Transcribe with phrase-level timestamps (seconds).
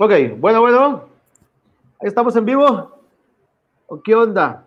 [0.00, 1.08] Ok, bueno, bueno.
[2.00, 2.92] Ahí estamos en vivo.
[3.88, 4.64] ¿O qué onda?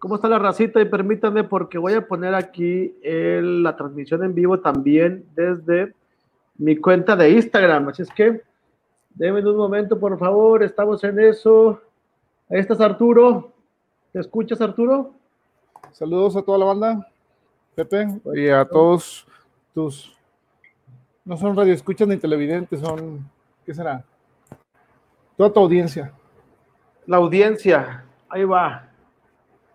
[0.00, 0.80] ¿Cómo está la racita?
[0.80, 5.94] Y permítanme porque voy a poner aquí la transmisión en vivo también desde
[6.58, 7.88] mi cuenta de Instagram.
[7.88, 8.42] Así es que
[9.10, 10.64] denme un momento, por favor.
[10.64, 11.80] Estamos en eso.
[12.50, 13.52] Ahí estás, Arturo.
[14.12, 15.12] ¿Te escuchas, Arturo?
[15.92, 17.08] Saludos a toda la banda,
[17.76, 19.24] Pepe, y a todos
[19.72, 20.12] tus...
[21.24, 23.24] No son radioescuchas ni televidentes, son...
[23.64, 24.04] ¿Qué será?
[25.36, 26.12] Toda tu audiencia.
[27.06, 28.88] La audiencia, ahí va.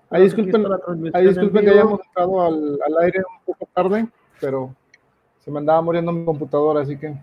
[0.09, 0.66] Ahí disculpen,
[1.13, 4.08] ahí disculpen que hayamos entrado al, al, aire un poco tarde,
[4.41, 4.73] pero
[5.40, 7.16] se me andaba muriendo mi computadora, así que.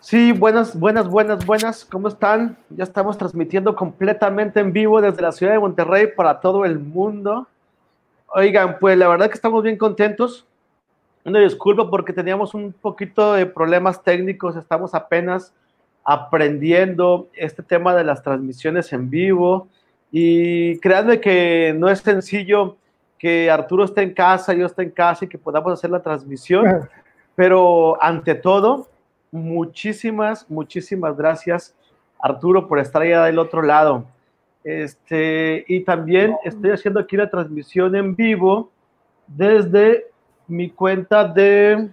[0.00, 1.84] Sí, buenas, buenas, buenas, buenas.
[1.84, 2.58] ¿Cómo están?
[2.70, 7.46] Ya estamos transmitiendo completamente en vivo desde la ciudad de Monterrey para todo el mundo.
[8.26, 10.46] Oigan, pues la verdad que estamos bien contentos.
[11.24, 15.54] Una disculpa porque teníamos un poquito de problemas técnicos, estamos apenas
[16.04, 19.68] aprendiendo este tema de las transmisiones en vivo.
[20.12, 22.76] Y créanme que no es sencillo
[23.18, 26.88] que Arturo esté en casa, yo esté en casa y que podamos hacer la transmisión.
[27.34, 28.88] Pero ante todo,
[29.32, 31.74] muchísimas, muchísimas gracias,
[32.20, 34.04] Arturo, por estar allá del otro lado.
[34.62, 38.70] Este, y también estoy haciendo aquí la transmisión en vivo
[39.26, 40.06] desde
[40.46, 41.90] mi cuenta de,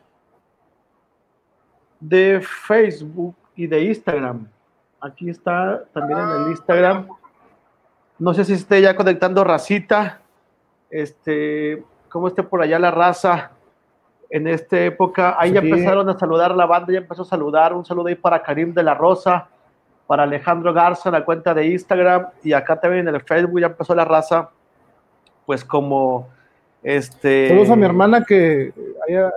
[2.00, 4.48] de Facebook y de Instagram.
[5.00, 7.08] Aquí está también en el Instagram.
[8.20, 10.22] No sé si esté ya conectando racita.
[10.90, 13.52] Este, cómo esté por allá la raza
[14.30, 15.36] en esta época.
[15.40, 17.74] Ahí ya empezaron a saludar la banda, ya empezó a saludar.
[17.74, 19.48] Un saludo ahí para Karim de la Rosa,
[20.08, 23.68] para Alejandro Garza en la cuenta de Instagram y acá también en el Facebook ya
[23.68, 24.50] empezó la raza.
[25.46, 26.30] Pues como
[26.84, 27.50] este.
[27.50, 28.74] Saludos a mi hermana que,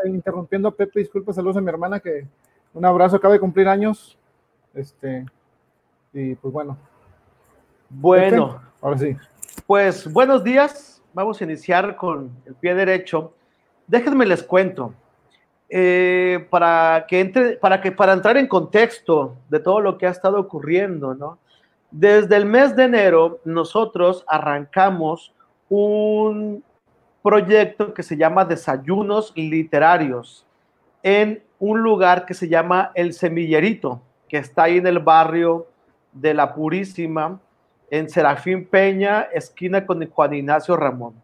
[0.04, 2.26] interrumpiendo a Pepe, disculpa, saludos a mi hermana que
[2.74, 4.18] un abrazo, acaba de cumplir años.
[4.74, 5.24] Este,
[6.12, 6.76] y pues bueno.
[7.88, 9.16] Bueno, ahora sí.
[9.66, 11.02] Pues buenos días.
[11.14, 13.32] Vamos a iniciar con el pie derecho.
[13.86, 14.92] Déjenme les cuento.
[15.70, 20.10] Eh, para que entre, para que para entrar en contexto de todo lo que ha
[20.10, 21.38] estado ocurriendo, ¿no?
[21.90, 25.32] Desde el mes de enero nosotros arrancamos
[25.68, 26.62] un
[27.22, 30.44] proyecto que se llama Desayunos Literarios
[31.02, 35.66] en un lugar que se llama El Semillerito, que está ahí en el barrio
[36.12, 37.40] de La Purísima,
[37.90, 41.14] en Serafín Peña, esquina con Juan Ignacio Ramón.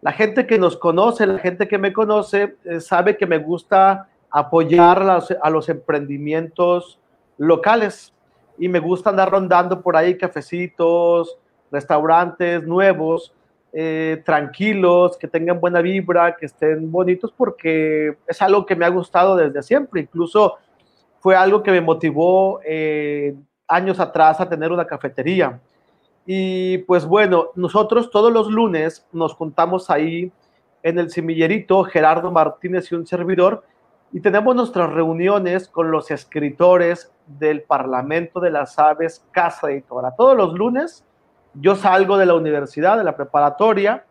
[0.00, 4.08] La gente que nos conoce, la gente que me conoce, eh, sabe que me gusta
[4.30, 5.02] apoyar
[5.42, 6.98] a los emprendimientos
[7.36, 8.14] locales
[8.56, 11.36] y me gusta andar rondando por ahí cafecitos,
[11.70, 13.34] restaurantes nuevos
[13.72, 18.90] eh, tranquilos, que tengan buena vibra, que estén bonitos, porque es algo que me ha
[18.90, 20.02] gustado desde siempre.
[20.02, 20.58] Incluso
[21.20, 23.34] fue algo que me motivó eh,
[23.66, 25.60] años atrás a tener una cafetería.
[26.26, 30.30] Y pues bueno, nosotros todos los lunes nos juntamos ahí
[30.82, 33.64] en el semillerito, Gerardo Martínez y un servidor,
[34.12, 40.14] y tenemos nuestras reuniones con los escritores del Parlamento de las Aves Casa Editora.
[40.14, 41.04] Todos los lunes
[41.54, 44.04] yo salgo de la universidad, de la preparatoria,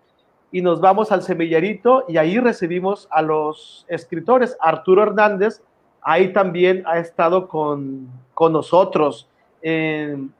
[0.51, 4.57] y nos vamos al semillerito y ahí recibimos a los escritores.
[4.59, 5.61] Arturo Hernández,
[6.01, 9.29] ahí también ha estado con, con nosotros
[9.61, 10.33] en,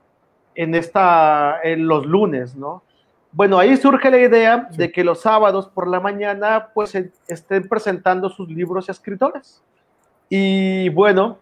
[0.53, 2.84] en, esta, en los lunes, ¿no?
[3.34, 6.94] Bueno, ahí surge la idea de que los sábados por la mañana pues
[7.28, 9.63] estén presentando sus libros escritores.
[10.28, 11.38] Y bueno,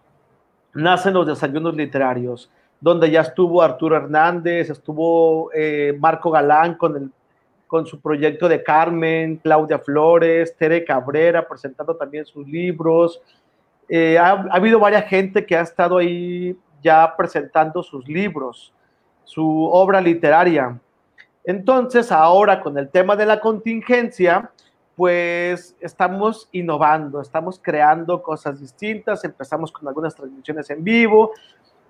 [0.72, 2.48] nacen los desayunos literarios
[2.80, 7.12] donde ya estuvo Arturo Hernández, estuvo eh, Marco Galán con,
[7.66, 13.20] con su proyecto de Carmen, Claudia Flores, Tere Cabrera presentando también sus libros.
[13.88, 18.72] Eh, ha, ha, habido varias gente que ha estado ahí ya presentando sus libros,
[19.24, 20.78] su obra literaria.
[21.44, 24.50] Entonces, ahora con el tema de la contingencia,
[25.00, 31.32] pues estamos innovando, estamos creando cosas distintas, empezamos con algunas transmisiones en vivo,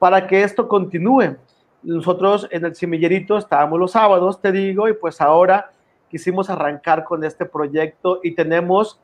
[0.00, 1.36] para que esto continúe.
[1.82, 5.70] Nosotros en el semillerito estábamos los sábados, te digo, y pues ahora
[6.08, 8.98] quisimos arrancar con este proyecto y tenemos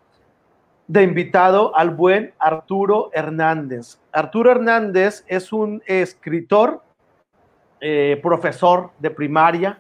[0.89, 3.99] de invitado al buen Arturo Hernández.
[4.11, 6.83] Arturo Hernández es un escritor,
[7.81, 9.79] eh, profesor de primaria.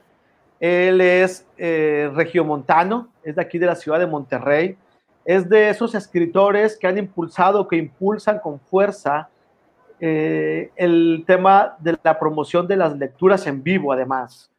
[0.60, 4.76] Él es eh, regiomontano, es de aquí de la ciudad de Monterrey.
[5.24, 9.30] Es de esos escritores que han impulsado, que impulsan con fuerza
[10.00, 14.50] eh, el tema de la promoción de las lecturas en vivo, además.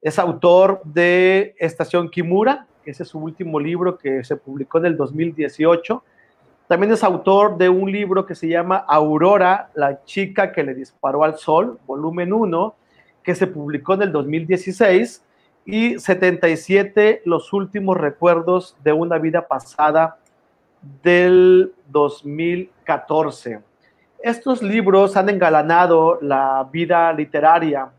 [0.00, 4.96] Es autor de Estación Kimura, ese es su último libro que se publicó en el
[4.96, 6.02] 2018.
[6.66, 11.24] También es autor de un libro que se llama Aurora, la chica que le disparó
[11.24, 12.74] al sol, volumen 1,
[13.22, 15.22] que se publicó en el 2016,
[15.66, 20.18] y 77, Los últimos recuerdos de una vida pasada
[21.02, 23.60] del 2014.
[24.24, 27.90] Estos libros han engalanado la vida literaria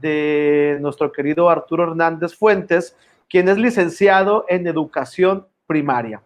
[0.00, 2.96] de nuestro querido Arturo Hernández Fuentes,
[3.28, 6.22] quien es licenciado en educación primaria.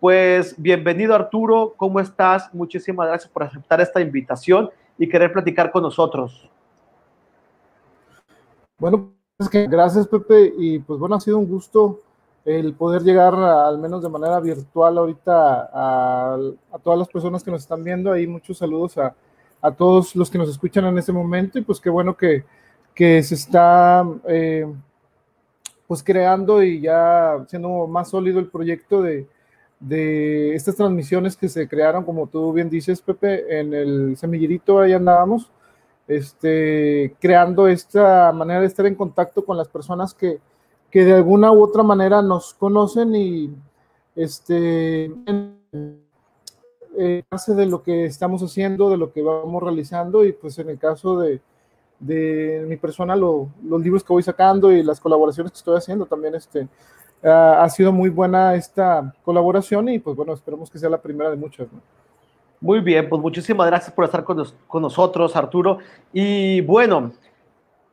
[0.00, 2.48] Pues bienvenido Arturo, ¿cómo estás?
[2.54, 6.48] Muchísimas gracias por aceptar esta invitación y querer platicar con nosotros.
[8.78, 12.00] Bueno, pues gracias Pepe y pues bueno, ha sido un gusto
[12.48, 16.38] el poder llegar al menos de manera virtual ahorita a,
[16.82, 18.10] todas las personas que nos están viendo.
[18.10, 19.14] Ahí muchos saludos a,
[19.60, 22.44] a, todos los que nos escuchan en este momento y pues qué bueno que,
[22.94, 24.66] que se está eh,
[25.86, 29.28] pues creando y ya siendo más sólido el proyecto de,
[29.78, 34.94] de estas transmisiones que se crearon, como tú bien dices, Pepe, en el semillerito ahí
[34.94, 35.50] andábamos,
[36.06, 40.40] este, creando esta manera de estar en contacto con las personas que,
[40.90, 43.54] que de alguna u otra manera nos conocen y
[44.16, 45.12] este,
[46.98, 50.70] eh, hace de lo que estamos haciendo, de lo que vamos realizando y pues en
[50.70, 51.40] el caso de,
[52.00, 53.48] de mi persona, los
[53.80, 56.68] libros que voy sacando y las colaboraciones que estoy haciendo también, este,
[57.22, 61.36] ha sido muy buena esta colaboración y pues bueno, esperemos que sea la primera de
[61.36, 61.66] muchas.
[62.60, 65.78] Muy bien, pues muchísimas gracias por estar con, con nosotros, Arturo.
[66.12, 67.12] Y bueno,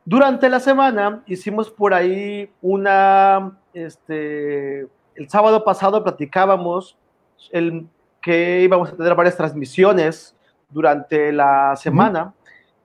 [0.05, 4.81] durante la semana hicimos por ahí una, este,
[5.15, 6.97] el sábado pasado platicábamos
[7.51, 7.87] el,
[8.21, 10.35] que íbamos a tener varias transmisiones
[10.69, 12.33] durante la semana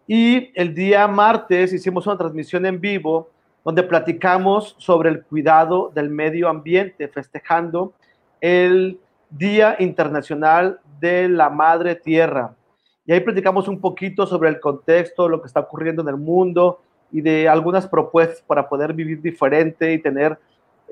[0.06, 3.28] y el día martes hicimos una transmisión en vivo
[3.64, 7.92] donde platicamos sobre el cuidado del medio ambiente, festejando
[8.40, 12.54] el Día Internacional de la Madre Tierra.
[13.06, 16.80] Y ahí platicamos un poquito sobre el contexto, lo que está ocurriendo en el mundo,
[17.12, 20.38] y de algunas propuestas para poder vivir diferente y tener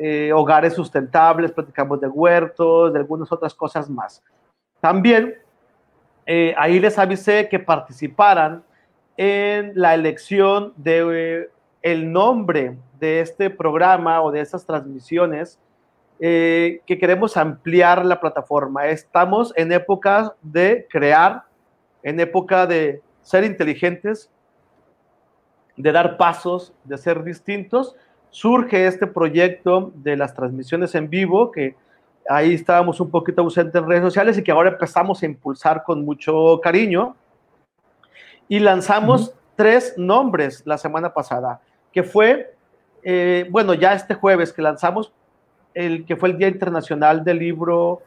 [0.00, 4.22] eh, hogares sustentables, platicamos de huertos, de algunas otras cosas más.
[4.80, 5.34] También
[6.24, 8.62] eh, ahí les avisé que participaran
[9.16, 11.50] en la elección de eh,
[11.82, 15.58] el nombre de este programa o de estas transmisiones
[16.20, 18.88] que queremos ampliar la plataforma.
[18.88, 21.44] Estamos en época de crear,
[22.02, 24.28] en época de ser inteligentes,
[25.78, 27.94] de dar pasos, de ser distintos,
[28.30, 31.76] surge este proyecto de las transmisiones en vivo, que
[32.28, 36.04] ahí estábamos un poquito ausentes en redes sociales y que ahora empezamos a impulsar con
[36.04, 37.16] mucho cariño.
[38.48, 41.60] Y lanzamos tres nombres la semana pasada,
[41.92, 42.54] que fue,
[43.02, 45.12] eh, bueno, ya este jueves que lanzamos,
[45.74, 48.02] el que fue el Día Internacional del Libro,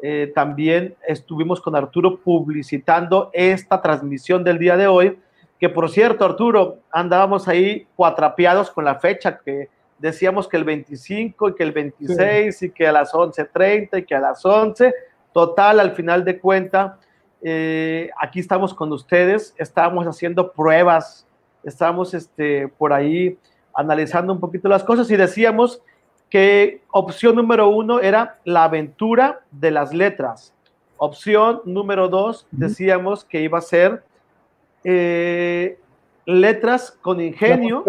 [0.00, 5.18] eh, también estuvimos con Arturo publicitando esta transmisión del día de hoy
[5.58, 9.68] que por cierto, Arturo, andábamos ahí cuatrapeados con la fecha, que
[9.98, 14.14] decíamos que el 25 y que el 26 y que a las 11.30 y que
[14.14, 14.94] a las 11.
[15.32, 16.98] Total, al final de cuenta,
[17.42, 21.26] eh, aquí estamos con ustedes, estamos haciendo pruebas,
[21.62, 23.38] estamos este, por ahí
[23.74, 25.82] analizando un poquito las cosas y decíamos
[26.30, 30.52] que opción número uno era la aventura de las letras.
[30.96, 34.02] Opción número dos, decíamos que iba a ser
[34.88, 35.80] eh,
[36.26, 37.84] letras con ingenio.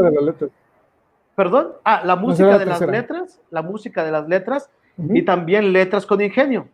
[1.36, 6.08] Perdón, ah, la música de las letras, la música de las letras y también letras
[6.08, 6.68] con ingenio.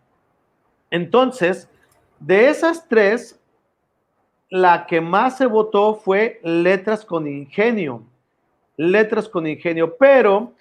[0.90, 1.70] Entonces,
[2.22, 3.38] de esas tres,
[4.50, 8.04] la que más se votó fue letras con ingenio.
[8.78, 10.54] Letras con ingenio, pero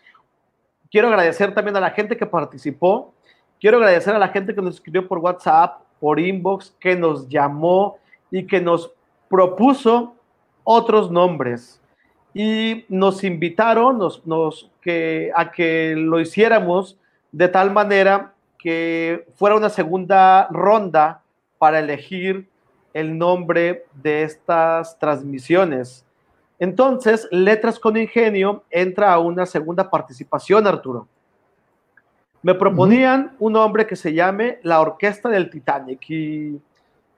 [0.91, 3.15] quiero agradecer también a la gente que participó.
[3.61, 7.99] Quiero agradecer a la gente que nos escribió por WhatsApp, por inbox, que nos llamó
[8.29, 8.93] y que nos
[9.33, 10.15] propuso
[10.63, 11.81] otros nombres
[12.35, 16.99] y nos invitaron nos, nos, que, a que lo hiciéramos
[17.33, 21.23] de tal manera que fuera una segunda ronda
[21.57, 22.47] para elegir
[22.93, 26.05] el nombre de estas transmisiones.
[26.59, 31.09] Entonces, Letras con Ingenio entra a una segunda participación, Arturo.
[32.43, 36.61] Me proponían un nombre que se llame La Orquesta del Titanic y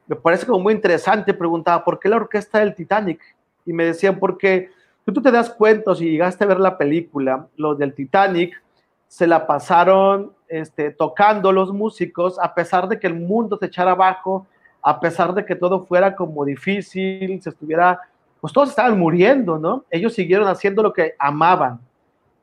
[0.06, 1.34] me parece como muy interesante.
[1.34, 3.20] Preguntaba, ¿por qué la orquesta del Titanic?
[3.64, 4.70] Y me decían, porque
[5.04, 8.62] tú te das cuenta, si llegaste a ver la película, los del Titanic
[9.08, 13.92] se la pasaron este, tocando los músicos, a pesar de que el mundo se echara
[13.92, 14.46] abajo,
[14.82, 18.00] a pesar de que todo fuera como difícil, se estuviera,
[18.40, 19.84] pues todos estaban muriendo, ¿no?
[19.90, 21.80] Ellos siguieron haciendo lo que amaban.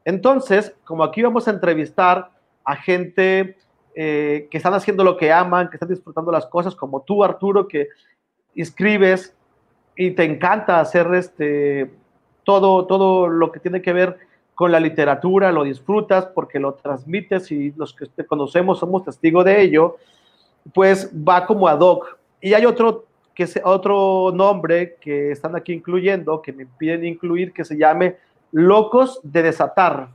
[0.06, 2.32] Entonces, como aquí vamos a entrevistar
[2.64, 3.58] a gente
[3.96, 7.68] eh, que están haciendo lo que aman, que están disfrutando las cosas, como tú, Arturo,
[7.68, 7.90] que
[8.56, 9.36] escribes
[9.96, 11.92] y te encanta hacer este,
[12.44, 14.18] todo, todo lo que tiene que ver
[14.56, 19.46] con la literatura, lo disfrutas porque lo transmites y los que te conocemos somos testigos
[19.46, 19.98] de ello,
[20.74, 22.18] pues va como ad hoc.
[22.40, 27.54] Y hay otro, que es, otro nombre que están aquí incluyendo, que me piden incluir,
[27.54, 28.18] que se llame
[28.52, 30.10] Locos de Desatar.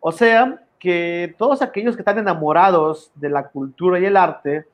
[0.00, 4.66] O sea, que todos aquellos que están enamorados de la cultura y el arte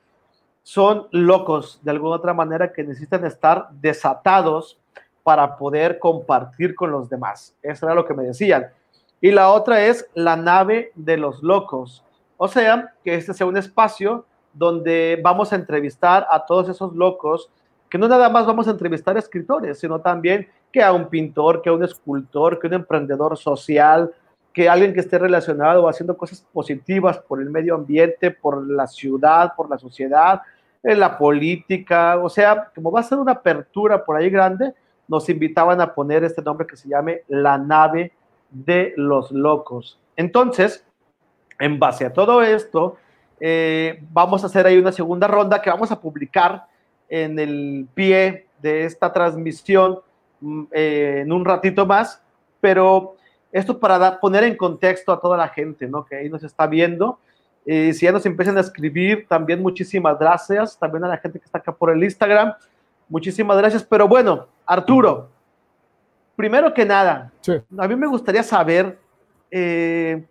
[0.63, 4.79] son locos de alguna otra manera que necesitan estar desatados
[5.23, 7.55] para poder compartir con los demás.
[7.63, 8.69] Eso era lo que me decían.
[9.21, 12.03] Y la otra es la nave de los locos.
[12.39, 14.25] O sea, que este sea un espacio
[14.55, 17.51] donde vamos a entrevistar a todos esos locos,
[17.91, 21.61] que no nada más vamos a entrevistar a escritores, sino también que a un pintor,
[21.61, 24.11] que a un escultor, que a un emprendedor social,
[24.59, 29.53] que alguien que esté relacionado haciendo cosas positivas por el medio ambiente, por la ciudad,
[29.57, 30.43] por la sociedad,
[30.83, 34.75] en la política, o sea, como va a ser una apertura por ahí grande,
[35.07, 38.11] nos invitaban a poner este nombre que se llame La nave
[38.51, 40.01] de los locos.
[40.17, 40.85] Entonces,
[41.61, 42.97] en base a todo esto,
[43.39, 46.65] eh, vamos a hacer ahí una segunda ronda que vamos a publicar
[47.09, 50.01] en el pie de esta transmisión
[50.41, 52.21] mm, eh, en un ratito más,
[52.61, 53.15] pero
[53.53, 56.05] esto para poner en contexto a toda la gente, ¿no?
[56.05, 57.19] Que ahí nos está viendo.
[57.65, 60.79] y si ya nos empiezan a escribir, también muchísimas gracias.
[60.79, 62.55] También a la gente que está acá por el Instagram.
[63.09, 63.85] Muchísimas gracias.
[63.85, 65.29] Pero bueno, Arturo,
[66.37, 67.33] primero que nada,
[67.79, 68.99] a mí me gustaría saber
[69.51, 70.25] eh,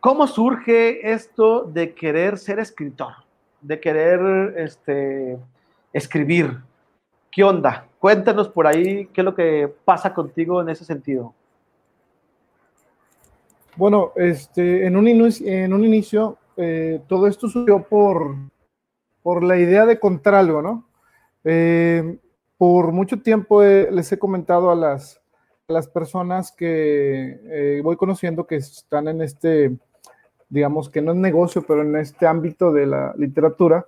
[0.00, 3.14] cómo surge esto de querer ser escritor,
[3.60, 5.38] de querer este,
[5.92, 6.58] escribir.
[7.30, 7.86] ¿Qué onda?
[7.98, 11.32] Cuéntanos por ahí qué es lo que pasa contigo en ese sentido.
[13.80, 18.36] Bueno, este, en un inicio, eh, todo esto surgió por,
[19.22, 20.86] por la idea de contar algo, ¿no?
[21.44, 22.18] Eh,
[22.58, 25.22] por mucho tiempo les he comentado a las,
[25.66, 29.74] las personas que eh, voy conociendo que están en este,
[30.50, 33.86] digamos que no es negocio, pero en este ámbito de la literatura,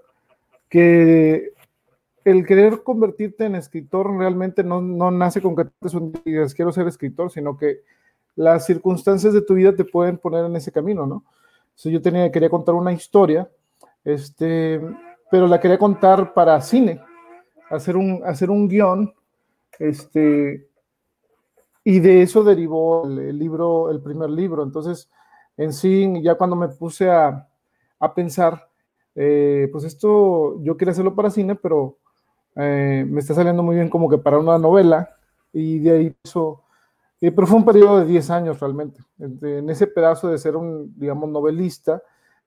[0.71, 1.53] que
[2.25, 5.71] el querer convertirte en escritor realmente no, no nace con que te
[6.25, 7.81] digas quiero ser escritor, sino que
[8.37, 11.25] las circunstancias de tu vida te pueden poner en ese camino, ¿no?
[11.77, 13.51] yo tenía, quería contar una historia,
[14.05, 14.81] este,
[15.31, 17.01] pero la quería contar para cine,
[17.71, 19.13] hacer un, hacer un guion,
[19.79, 20.69] este,
[21.85, 24.63] y de eso derivó el, libro, el primer libro.
[24.63, 25.11] Entonces,
[25.57, 27.49] en sí, ya cuando me puse a,
[28.15, 28.69] pensar,
[29.15, 31.99] eh, pues esto yo quería hacerlo para cine, pero
[32.57, 35.17] eh, me está saliendo muy bien como que para una novela,
[35.53, 36.63] y de ahí eso
[37.23, 39.01] eh, pero fue un periodo de 10 años realmente.
[39.21, 42.03] En ese pedazo de ser un, digamos, novelista,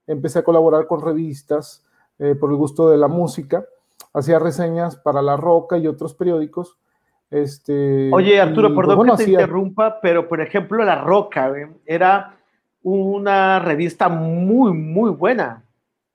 [0.06, 1.82] empecé a colaborar con revistas
[2.20, 3.66] eh, por el gusto de la música,
[4.14, 6.78] hacía reseñas para La Roca y otros periódicos.
[7.32, 11.54] Este, Oye, Arturo, pues, perdón que te interrumpa, pero por ejemplo, La Roca
[11.86, 12.36] era
[12.84, 15.64] una revista muy, muy buena,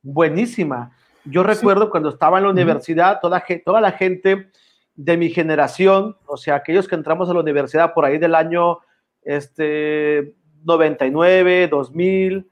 [0.03, 0.93] buenísima.
[1.25, 4.51] Yo recuerdo cuando estaba en la universidad, toda, toda la gente
[4.95, 8.79] de mi generación, o sea, aquellos que entramos a la universidad por ahí del año
[9.23, 12.51] este, 99, 2000,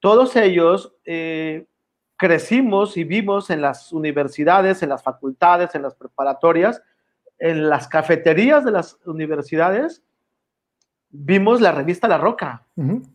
[0.00, 1.66] todos ellos eh,
[2.16, 6.82] crecimos y vimos en las universidades, en las facultades, en las preparatorias,
[7.38, 10.02] en las cafeterías de las universidades,
[11.10, 12.66] vimos la revista La Roca.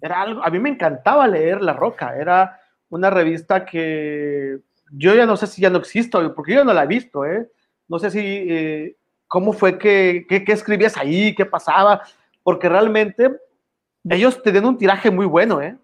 [0.01, 2.59] Era algo, a mí me encantaba leer La Roca, era
[2.89, 4.59] una revista que
[4.91, 7.49] yo ya no sé si ya no existo, porque yo no la he visto, ¿eh?
[7.89, 8.95] No sé si, eh,
[9.27, 11.35] ¿cómo fue que, escribías ahí?
[11.35, 12.03] ¿Qué pasaba?
[12.43, 13.35] Porque realmente
[14.07, 15.75] ellos tenían un tiraje muy bueno, ¿eh?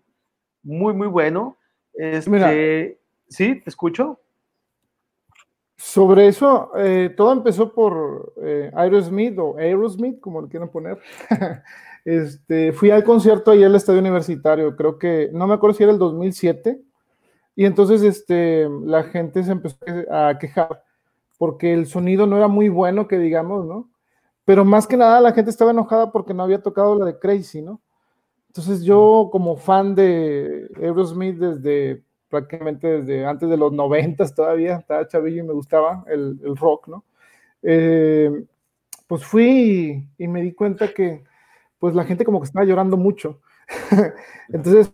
[0.63, 1.57] Muy, muy bueno.
[1.93, 4.19] Este, sí, te escucho.
[5.77, 10.99] Sobre eso, eh, todo empezó por eh, Aerosmith o Aerosmith, como lo quieran poner.
[12.05, 15.91] este, fui al concierto ahí al estadio universitario, creo que, no me acuerdo si era
[15.91, 16.79] el 2007,
[17.57, 19.77] y entonces este, la gente se empezó
[20.11, 20.81] a quejar
[21.37, 23.89] porque el sonido no era muy bueno, que digamos, ¿no?
[24.45, 27.61] Pero más que nada la gente estaba enojada porque no había tocado la de Crazy,
[27.61, 27.81] ¿no?
[28.47, 35.07] Entonces yo como fan de Aerosmith desde prácticamente desde antes de los noventas todavía, estaba
[35.07, 37.03] chavillo y me gustaba el, rock, ¿no?
[37.61, 38.45] Eh,
[39.07, 41.23] pues fui y, me di cuenta que
[41.79, 43.41] pues la gente como que estaba llorando mucho.
[44.49, 44.91] Entonces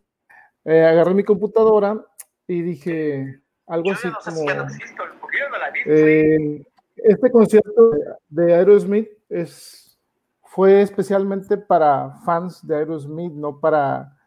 [0.65, 2.00] eh, agarré mi computadora
[2.48, 4.45] y dije algo así como...
[5.85, 6.63] Eh,
[6.95, 7.91] este concierto
[8.29, 9.97] de Aerosmith es,
[10.43, 14.17] fue especialmente para fans de Aerosmith, no para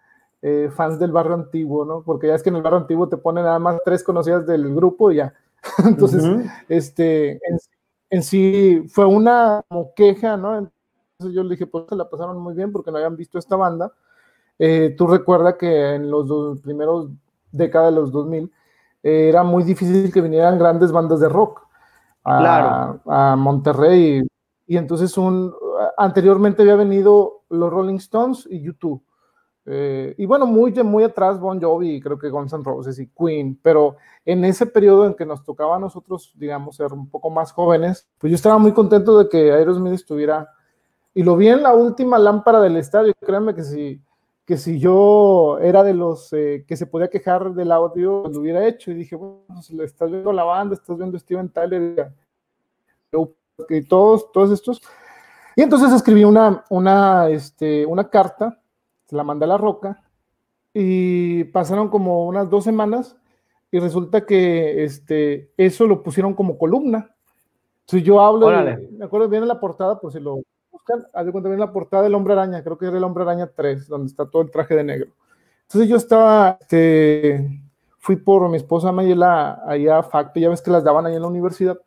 [0.43, 2.03] eh, fans del barrio antiguo, ¿no?
[2.03, 4.75] Porque ya es que en el barrio antiguo te ponen nada más tres conocidas del
[4.75, 5.35] grupo y ya.
[5.87, 6.23] Entonces,
[6.69, 7.41] este,
[8.11, 9.65] en, sí fue una
[9.97, 10.59] queja, ¿no?
[10.59, 13.57] Entonces yo le dije, pues se la pasaron muy bien porque no habían visto esta
[13.57, 13.93] banda.
[14.59, 17.09] Eh, tú recuerdas que en los dos primeros
[17.51, 18.53] décadas de los 2000
[19.05, 21.61] eh, era muy difícil que vinieran grandes bandas de rock
[22.25, 24.27] a, a Monterrey.
[24.67, 25.55] Y, entonces un,
[25.99, 29.03] anteriormente había venido los Rolling Stones y YouTube.
[29.67, 33.59] Eh, y bueno, muy, muy atrás Bon Jovi, creo que Guns N' Roses y Queen,
[33.63, 37.53] pero en ese periodo en que nos tocaba a nosotros, digamos, ser un poco más
[37.53, 40.49] jóvenes, pues yo estaba muy contento de que Aerosmith estuviera,
[41.15, 44.03] y lo vi en la última lámpara del estadio, créanme que si,
[44.45, 48.67] que si yo era de los eh, que se podía quejar del audio, lo hubiera
[48.67, 52.13] hecho, y dije, bueno, pues, estás viendo la banda, estás viendo Steven Tyler,
[53.69, 54.83] y todos, todos estos,
[55.57, 58.61] y entonces escribí una, una, este, una carta
[59.07, 60.03] se la mandé a la roca
[60.73, 63.17] y pasaron como unas dos semanas
[63.71, 67.15] y resulta que este, eso lo pusieron como columna.
[67.87, 68.49] Si yo hablo,
[68.93, 70.41] me acuerdo bien de la portada, por si lo
[70.75, 73.23] buscan, haz de cuenta bien la portada del Hombre Araña, creo que era el Hombre
[73.23, 75.13] Araña 3, donde está todo el traje de negro.
[75.63, 77.61] Entonces yo estaba, este,
[77.99, 81.23] fui por mi esposa Mayela allá a Facto, ya ves que las daban ahí en
[81.23, 81.79] la universidad,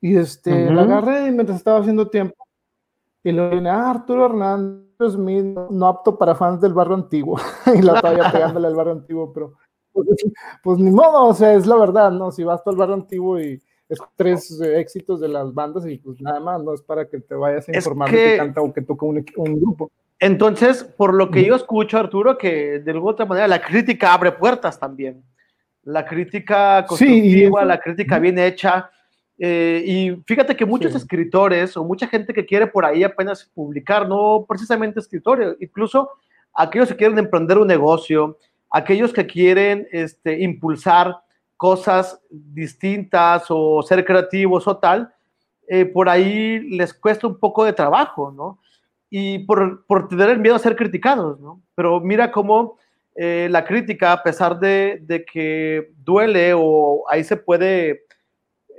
[0.00, 2.36] y este, la agarré y mientras estaba haciendo tiempo,
[3.24, 7.38] y le viene, ah, Arturo Hernández, Smith, no apto para fans del barrio antiguo.
[7.74, 9.54] y la todavía pegándole al barrio antiguo, pero
[9.92, 10.06] pues,
[10.62, 12.32] pues, ni modo, o sea, es la verdad, ¿no?
[12.32, 13.62] Si vas al barrio antiguo y
[13.92, 17.34] es tres éxitos de las bandas y pues nada más, no es para que te
[17.34, 19.24] vayas a informar de que canta o que toca un,
[19.60, 19.90] grupo.
[20.18, 24.32] Entonces, por lo que yo escucho, Arturo, que de alguna otra manera la crítica abre
[24.32, 25.22] puertas también.
[25.84, 28.90] La crítica constructiva, la crítica bien hecha,
[29.38, 34.08] eh, y fíjate que muchos escritores o mucha gente que quiere por ahí apenas publicar,
[34.08, 36.10] no precisamente escritores, incluso
[36.54, 38.38] aquellos que quieren emprender un negocio,
[38.70, 41.16] aquellos que quieren este, impulsar
[41.62, 45.14] cosas distintas o ser creativos o tal,
[45.68, 48.58] eh, por ahí les cuesta un poco de trabajo, ¿no?
[49.08, 51.62] Y por, por tener el miedo a ser criticados, ¿no?
[51.76, 52.78] Pero mira cómo
[53.14, 58.06] eh, la crítica, a pesar de, de que duele o ahí se puede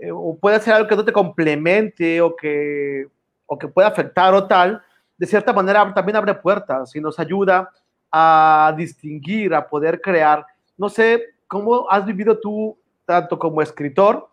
[0.02, 3.08] eh, o puede ser algo que no te complemente o que,
[3.46, 4.84] o que pueda afectar o tal,
[5.18, 7.72] de cierta manera también abre puertas y nos ayuda
[8.12, 10.46] a distinguir, a poder crear.
[10.78, 14.28] No sé cómo has vivido tú, tanto como escritor,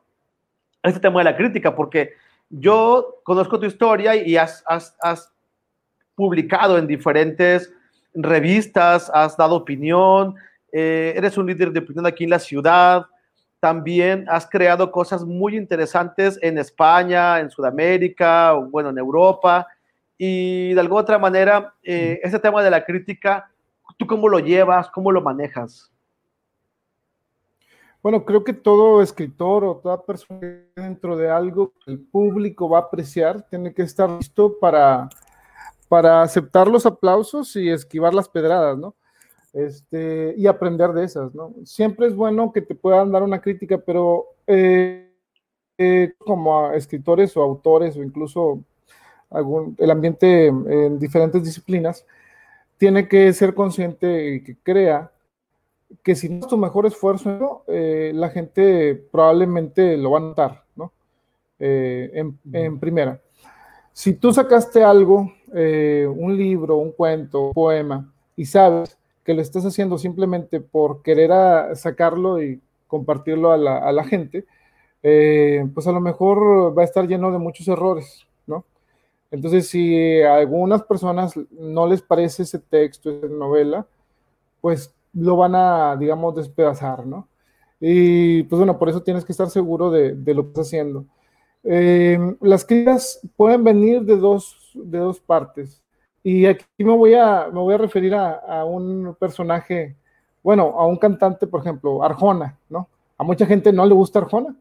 [0.83, 2.14] este tema de la crítica, porque
[2.48, 5.30] yo conozco tu historia y has, has, has
[6.14, 7.70] publicado en diferentes
[8.14, 10.35] revistas, has dado opinión,
[10.72, 13.04] eh, eres un líder de opinión aquí en la ciudad,
[13.61, 19.66] también has creado cosas muy interesantes en España, en Sudamérica, bueno, en Europa.
[20.16, 23.50] Y de alguna otra manera, eh, ese tema de la crítica,
[23.98, 24.88] ¿tú cómo lo llevas?
[24.88, 25.90] ¿Cómo lo manejas?
[28.02, 30.40] Bueno, creo que todo escritor o toda persona
[30.74, 35.08] dentro de algo que el público va a apreciar tiene que estar listo para,
[35.88, 38.94] para aceptar los aplausos y esquivar las pedradas, ¿no?
[39.52, 41.54] este, y aprender de esas, ¿no?
[41.64, 45.10] Siempre es bueno que te puedan dar una crítica, pero eh,
[45.78, 48.62] eh, como escritores o autores o incluso
[49.30, 52.06] algún, el ambiente en diferentes disciplinas,
[52.78, 55.10] tiene que ser consciente y que crea
[56.03, 60.64] que si no es tu mejor esfuerzo, eh, la gente probablemente lo va a notar,
[60.76, 60.92] ¿no?
[61.59, 63.20] En, en, primera.
[63.92, 69.64] Si tú sacaste algo, un libro, un cuento, un poema, y sabes que lo estás
[69.66, 71.31] haciendo simplemente por querer
[71.76, 74.44] sacarlo y compartirlo a la, gente,
[75.03, 78.64] eh, pues a lo mejor va a estar lleno de muchos errores, ¿no?
[79.31, 83.87] Entonces, si a algunas personas no les parece ese texto, esa novela,
[84.61, 87.29] pues lo van a, digamos, despedazar, ¿no?
[87.81, 91.07] Y pues bueno, por eso tienes que estar seguro de, lo que estás haciendo.
[91.64, 95.83] Eh, las críticas pueden venir de dos, de dos partes.
[96.23, 99.96] Y aquí me voy a, me voy a referir a, un personaje,
[100.42, 102.88] bueno, a un cantante, por ejemplo, Arjona, ¿no?
[103.16, 104.55] A mucha gente no le gusta Arjona.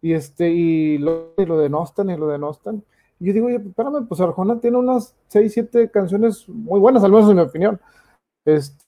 [0.00, 2.82] Y, este, y, lo, lo denostan y lo denostan.
[3.20, 7.12] Y yo digo, oye, espérame, pues Arjona tiene unas 6, 7 canciones muy buenas, al
[7.12, 7.80] menos en mi opinión.
[8.44, 8.87] Este,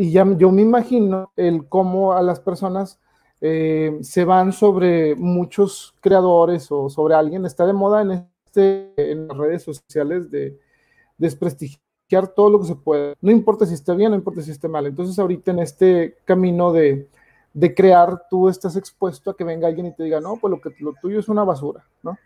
[0.00, 3.00] y ya yo me imagino el cómo a las personas
[3.40, 7.44] eh, se van sobre muchos creadores o sobre alguien.
[7.44, 10.56] Está de moda en, este, en las redes sociales de
[11.18, 13.16] desprestigiar todo lo que se puede.
[13.20, 14.86] No importa si está bien, no importa si está mal.
[14.86, 17.08] Entonces ahorita en este camino de,
[17.74, 20.72] crear, tú estás expuesto a que venga alguien y te diga, no, pues lo, que,
[20.78, 22.16] lo tuyo es una basura, ¿no?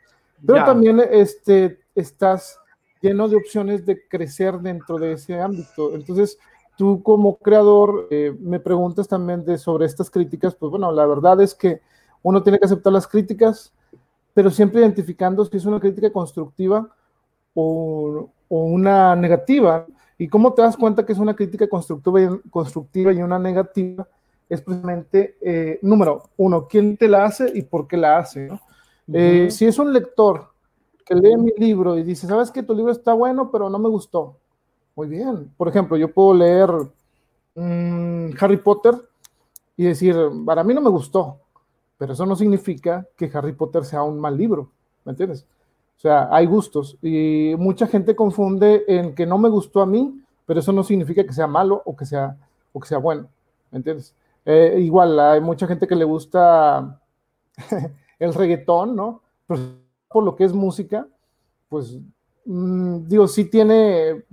[0.47, 2.59] Pero también este, estás
[3.01, 5.95] lleno de opciones de crecer dentro de ese ámbito.
[5.95, 6.39] Entonces,
[6.77, 11.41] tú como creador eh, me preguntas también de, sobre estas críticas, pues bueno, la verdad
[11.41, 11.81] es que
[12.23, 13.73] uno tiene que aceptar las críticas,
[14.35, 16.89] pero siempre identificando si es una crítica constructiva
[17.55, 19.87] o, una negativa.
[20.19, 24.07] ¿Y cómo te das cuenta que es una crítica constructiva y, constructiva y una negativa?
[24.49, 28.51] Es precisamente, eh, número uno, quién te la hace y por qué la hace.
[29.13, 30.49] Eh, si es un lector
[31.05, 33.89] que lee mi libro y dice, sabes que tu libro está bueno, pero no me
[33.89, 34.42] gustó.
[34.95, 35.53] Muy bien.
[35.57, 36.71] Por ejemplo, yo puedo leer
[37.55, 38.95] mm, Harry Potter
[39.77, 41.39] y decir, para mí no me gustó,
[41.97, 44.71] pero eso no significa que Harry Potter sea un mal libro,
[45.05, 45.47] ¿me entiendes?
[45.97, 50.21] O sea, hay gustos y mucha gente confunde en que no me gustó a mí,
[50.45, 52.37] pero eso no significa que sea malo o que sea,
[52.73, 53.29] o que sea bueno,
[53.71, 54.15] ¿me entiendes?
[54.45, 57.01] Eh, igual, hay mucha gente que le gusta
[58.19, 59.23] el reggaetón, ¿no?
[60.09, 61.07] por lo que es música,
[61.69, 61.99] pues
[62.45, 64.25] mm, digo, sí tiene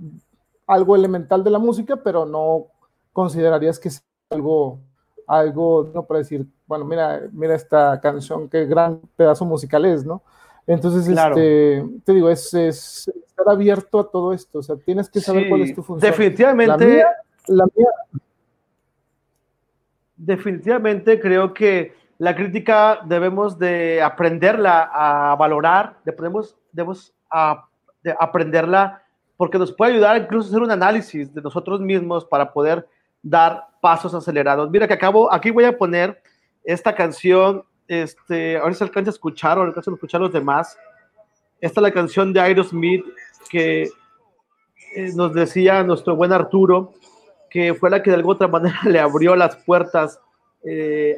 [0.70, 2.66] algo elemental de la música, pero no
[3.12, 4.78] considerarías que es algo,
[5.26, 10.22] algo, no para decir, bueno, mira, mira esta canción, qué gran pedazo musical es, ¿no?
[10.66, 15.48] Entonces, este, te digo, es, estar abierto a todo esto, o sea, tienes que saber
[15.48, 16.10] cuál es tu función.
[16.10, 17.04] Definitivamente.
[17.48, 17.88] La mía,
[20.16, 27.66] Definitivamente creo que la crítica debemos de aprenderla a valorar, debemos, debemos a,
[28.02, 29.02] de aprenderla
[29.40, 32.86] porque nos puede ayudar incluso a hacer un análisis de nosotros mismos para poder
[33.22, 34.70] dar pasos acelerados.
[34.70, 36.20] Mira que acabo, aquí voy a poner
[36.62, 40.76] esta canción, este, ahora se alcanza a escuchar o alcanza a escuchar los demás.
[41.58, 43.02] Esta es la canción de Aerosmith
[43.48, 43.84] que
[44.94, 46.92] eh, nos decía nuestro buen Arturo,
[47.48, 50.20] que fue la que de alguna otra manera le abrió las puertas
[50.64, 51.16] eh,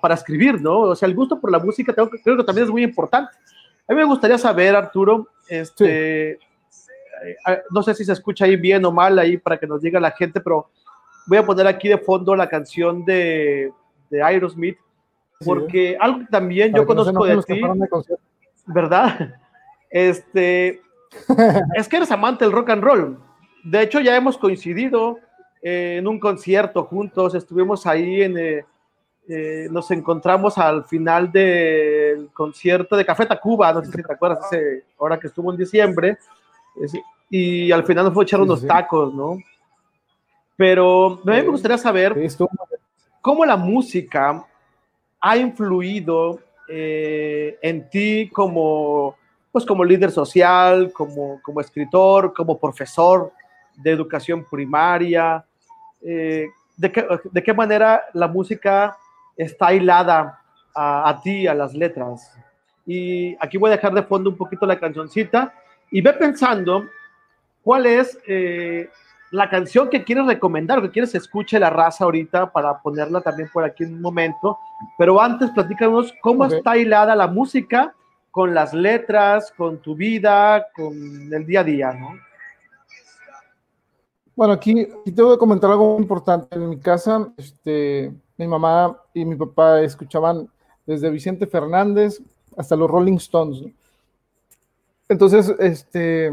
[0.00, 0.78] para escribir, ¿no?
[0.80, 3.30] O sea, el gusto por la música creo que también es muy importante.
[3.86, 6.38] A mí me gustaría saber, Arturo, este, eh,
[7.70, 10.10] no sé si se escucha ahí bien o mal ahí para que nos diga la
[10.10, 10.70] gente, pero
[11.26, 13.72] voy a poner aquí de fondo la canción de,
[14.10, 14.78] de Aerosmith,
[15.44, 17.60] porque algo que también yo conozco de ti,
[18.66, 19.34] ¿verdad?
[19.90, 20.82] Este,
[21.74, 23.18] es que eres amante del rock and roll.
[23.64, 25.18] De hecho, ya hemos coincidido
[25.62, 28.36] eh, en un concierto juntos, estuvimos ahí en...
[29.30, 34.50] Eh, nos encontramos al final del concierto de Café Tacuba, no sé si te acuerdas,
[34.50, 36.16] ese, hora que estuvo en diciembre,
[37.30, 39.38] y al final nos fue a echar unos tacos, ¿no?
[40.56, 42.16] Pero a mí me gustaría saber
[43.20, 44.44] cómo la música
[45.20, 49.16] ha influido eh, en ti como,
[49.52, 53.32] pues como líder social, como, como escritor, como profesor
[53.76, 55.44] de educación primaria.
[56.02, 58.96] Eh, de, qué, ¿De qué manera la música
[59.36, 60.40] está hilada
[60.74, 62.36] a, a, ti, a las letras?
[62.86, 65.54] Y aquí voy a dejar de fondo un poquito la cancioncita
[65.90, 66.84] y ve pensando
[67.62, 68.88] cuál es eh,
[69.30, 73.64] la canción que quieres recomendar, que quieres escuche la raza ahorita para ponerla también por
[73.64, 74.58] aquí en un momento.
[74.96, 77.94] Pero antes, platícanos cómo está hilada la música
[78.30, 80.94] con las letras, con tu vida, con
[81.32, 82.10] el día a día, ¿no?
[84.36, 86.54] Bueno, aquí, aquí tengo que comentar algo importante.
[86.54, 90.48] En mi casa, este, mi mamá y mi papá escuchaban
[90.86, 92.22] desde Vicente Fernández
[92.56, 93.64] hasta los Rolling Stones.
[95.08, 96.32] Entonces, este,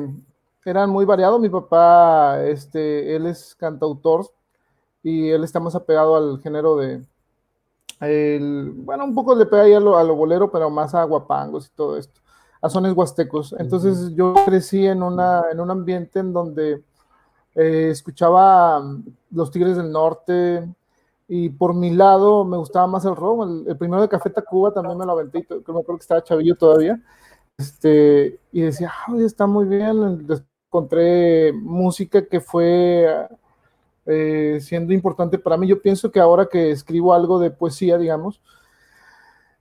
[0.65, 1.39] eran muy variados.
[1.39, 4.25] Mi papá, este, él es cantautor
[5.03, 7.01] y él está más apegado al género de,
[8.01, 11.03] el, bueno, un poco le pega ahí a lo, a lo, bolero, pero más a
[11.03, 12.19] guapangos y todo esto,
[12.61, 13.55] a sones huastecos.
[13.57, 16.83] Entonces yo crecí en, una, en un ambiente en donde
[17.55, 18.83] eh, escuchaba
[19.31, 20.67] los Tigres del Norte
[21.27, 23.47] y por mi lado me gustaba más el rock.
[23.67, 26.55] El, primero de Café Tacuba también me lo aventé, creo, me acuerdo que estaba chavillo
[26.55, 27.01] todavía.
[27.57, 30.27] Este, y decía, está muy bien.
[30.69, 33.27] Encontré música que fue
[34.05, 35.67] eh, siendo importante para mí.
[35.67, 38.41] Yo pienso que ahora que escribo algo de poesía, digamos,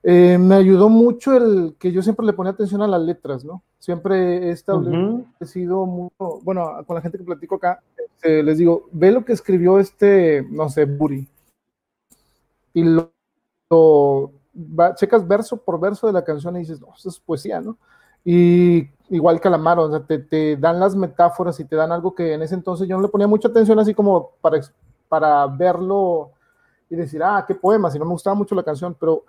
[0.03, 3.63] eh, me ayudó mucho el que yo siempre le ponía atención a las letras, ¿no?
[3.79, 9.11] Siempre he establecido mucho, bueno, con la gente que platico acá, este, les digo, ve
[9.11, 11.27] lo que escribió este, no sé, Buri.
[12.73, 14.31] Y lo,
[14.95, 17.77] checas verso por verso de la canción y dices, no, eso es poesía, ¿no?
[18.23, 22.33] Y igual Calamaro, o sea, te, te, dan las metáforas y te dan algo que
[22.33, 24.59] en ese entonces yo no le ponía mucha atención así como para,
[25.07, 26.31] para verlo
[26.89, 29.23] y decir, ah, qué poema, si no me gustaba mucho la canción, pero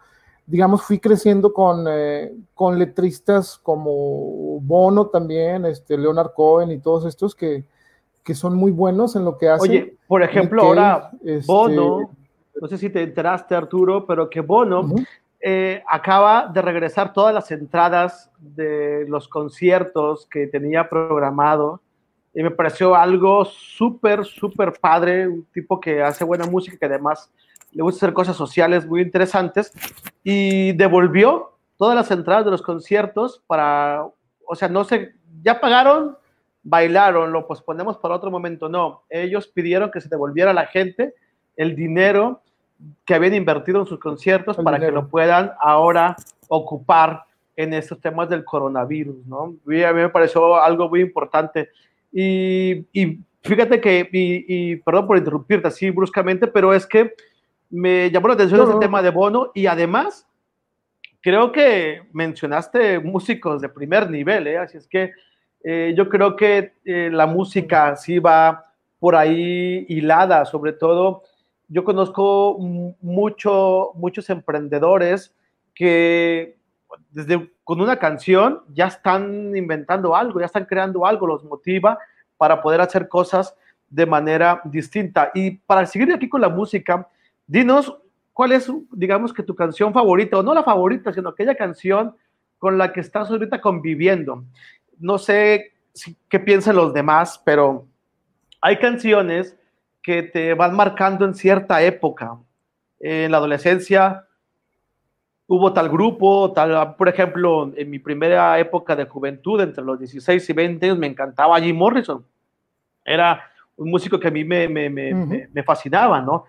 [0.46, 7.04] digamos, fui creciendo con, eh, con letristas como Bono también, este, Leonard Cohen y todos
[7.04, 7.64] estos que,
[8.22, 9.70] que son muy buenos en lo que hacen.
[9.70, 12.10] Oye, por ejemplo, ahora este, Bono,
[12.60, 14.88] no sé si te enteraste Arturo, pero que Bono
[15.40, 21.80] eh, acaba de regresar todas las entradas de los conciertos que tenía programado.
[22.34, 27.30] Y me pareció algo súper, súper padre, un tipo que hace buena música, que además
[27.72, 29.72] le gusta hacer cosas sociales muy interesantes,
[30.22, 34.06] y devolvió todas las entradas de los conciertos para,
[34.46, 36.16] o sea, no sé, ya pagaron,
[36.62, 41.14] bailaron, lo posponemos para otro momento, no, ellos pidieron que se devolviera a la gente
[41.56, 42.42] el dinero
[43.04, 46.16] que habían invertido en sus conciertos para que lo puedan ahora
[46.48, 47.24] ocupar
[47.56, 49.44] en estos temas del coronavirus, ¿no?
[49.44, 51.70] a mí me pareció algo muy importante.
[52.12, 52.84] Y,
[53.42, 57.14] fíjate que, y, perdón por interrumpirte así bruscamente, pero es que
[57.70, 60.26] me llamó la atención ese tema de Bono y además
[61.20, 64.58] creo que mencionaste músicos de primer nivel, ¿eh?
[64.58, 65.12] así es que
[65.64, 68.66] eh, yo creo que eh, la música sí va
[69.00, 71.24] por ahí hilada, sobre todo
[71.68, 72.56] yo conozco
[73.00, 75.34] mucho, muchos emprendedores
[75.74, 76.58] que
[77.10, 81.98] desde con una canción ya están inventando algo, ya están creando algo, los motiva
[82.36, 83.56] para poder hacer cosas
[83.88, 85.30] de manera distinta.
[85.34, 87.08] Y para seguir aquí con la música,
[87.46, 87.96] dinos
[88.32, 92.14] cuál es, digamos que tu canción favorita, o no la favorita, sino aquella canción
[92.58, 94.44] con la que estás ahorita conviviendo.
[94.98, 95.72] No sé
[96.28, 97.86] qué piensan los demás, pero
[98.60, 99.56] hay canciones
[100.06, 102.38] que te van marcando en cierta época.
[103.00, 104.24] En la adolescencia
[105.48, 110.48] hubo tal grupo, tal, por ejemplo, en mi primera época de juventud, entre los 16
[110.48, 112.24] y 20 años, me encantaba Jim Morrison.
[113.04, 116.44] Era un músico que a mí me, me, me, me fascinaba, ¿no?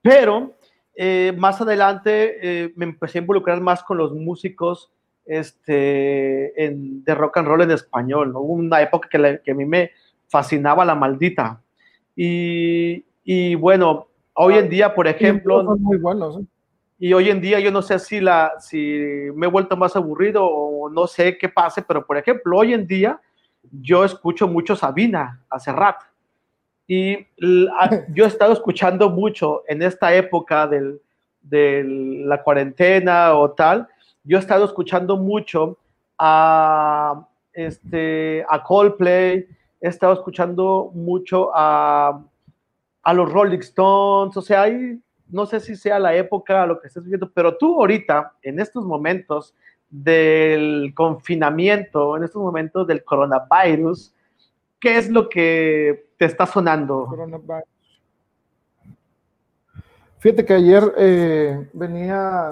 [0.00, 0.54] Pero
[0.94, 4.90] eh, más adelante eh, me empecé a involucrar más con los músicos
[5.26, 8.40] este, en, de rock and roll en español, ¿no?
[8.40, 9.90] Hubo una época que, que a mí me
[10.28, 11.60] fascinaba la maldita.
[12.14, 15.64] Y, bueno, hoy en día, por ejemplo...
[15.64, 16.38] Son muy buenos.
[16.38, 16.44] ¿eh?
[16.98, 20.44] Y hoy en día yo no sé si, la, si me he vuelto más aburrido
[20.46, 23.20] o no sé qué pase, pero por ejemplo, hoy en día
[23.72, 26.04] yo escucho mucho Sabina hace rato.
[26.86, 27.26] Y
[28.14, 31.84] yo he estado escuchando mucho en esta época de
[32.24, 33.88] la cuarentena o tal,
[34.24, 35.78] yo he estado escuchando mucho
[36.18, 39.48] a, este, a Coldplay,
[39.82, 42.22] he estado escuchando mucho a
[43.02, 46.86] a los Rolling Stones, o sea, hay, no sé si sea la época, lo que
[46.86, 49.54] estés viendo, pero tú ahorita, en estos momentos
[49.90, 54.14] del confinamiento, en estos momentos del coronavirus,
[54.80, 57.08] ¿qué es lo que te está sonando?
[60.18, 62.50] Fíjate que ayer eh, venía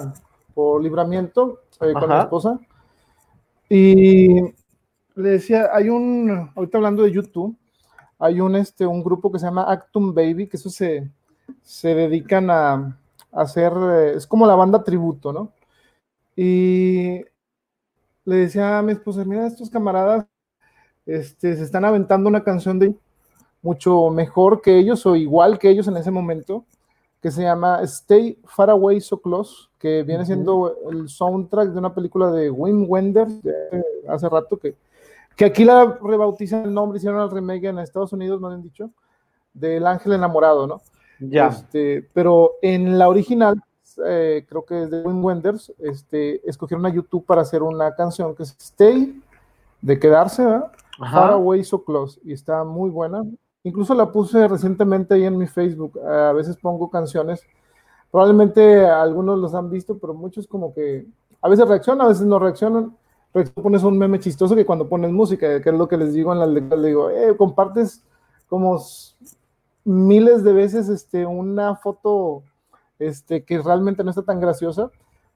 [0.52, 2.58] por libramiento eh, con mi esposa
[3.68, 4.52] y
[5.14, 7.56] le decía, hay un, ahorita hablando de YouTube,
[8.18, 11.10] hay un, este, un grupo que se llama Actum Baby, que eso se,
[11.62, 12.98] se dedican a,
[13.32, 15.52] hacer, eh, es como la banda tributo, ¿no?
[16.36, 17.22] Y
[18.24, 20.26] le decía a mi esposa, mira, estos camaradas
[21.06, 22.94] este, se están aventando una canción de
[23.62, 26.64] mucho mejor que ellos o igual que ellos en ese momento,
[27.20, 31.94] que se llama Stay Far Away So Close, que viene siendo el soundtrack de una
[31.94, 33.34] película de Wim Wenders
[34.08, 34.74] hace rato que
[35.36, 38.90] que aquí la rebautizan el nombre, hicieron el remake en Estados Unidos, me han dicho,
[39.54, 40.80] del ángel enamorado, ¿no?
[41.20, 41.48] Ya.
[41.48, 43.62] Este, pero en la original,
[44.06, 48.34] eh, creo que es de Wim Wenders, este, escogieron a YouTube para hacer una canción
[48.34, 49.22] que es Stay,
[49.80, 50.72] de quedarse, ¿verdad?
[50.98, 53.24] Far Away So Close, y está muy buena.
[53.62, 55.98] Incluso la puse recientemente ahí en mi Facebook.
[55.98, 57.42] A veces pongo canciones.
[58.10, 61.06] Probablemente algunos los han visto, pero muchos como que
[61.40, 62.96] a veces reaccionan, a veces no reaccionan
[63.54, 66.40] pones un meme chistoso que cuando pones música, que es lo que les digo en
[66.40, 68.02] la lectura, le digo, eh, compartes
[68.48, 68.82] como
[69.84, 72.42] miles de veces este, una foto
[72.98, 74.90] este, que realmente no está tan graciosa,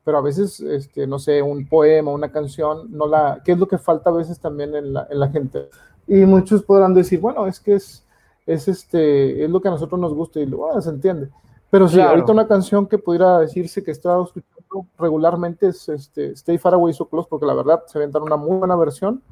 [0.04, 3.68] pero a veces, este, no sé, un poema, una canción, no la, ¿qué es lo
[3.68, 5.70] que falta a veces también en la, en la gente?
[6.06, 8.04] Y muchos podrán decir, bueno, es que es,
[8.44, 11.30] es, este, es lo que a nosotros nos gusta y luego se entiende.
[11.70, 14.53] Pero sí, ahorita una canción que pudiera decirse que escuchando
[14.98, 18.56] regularmente es este, Stay Far Away So Close, porque la verdad se aventaron una muy
[18.58, 19.22] buena versión.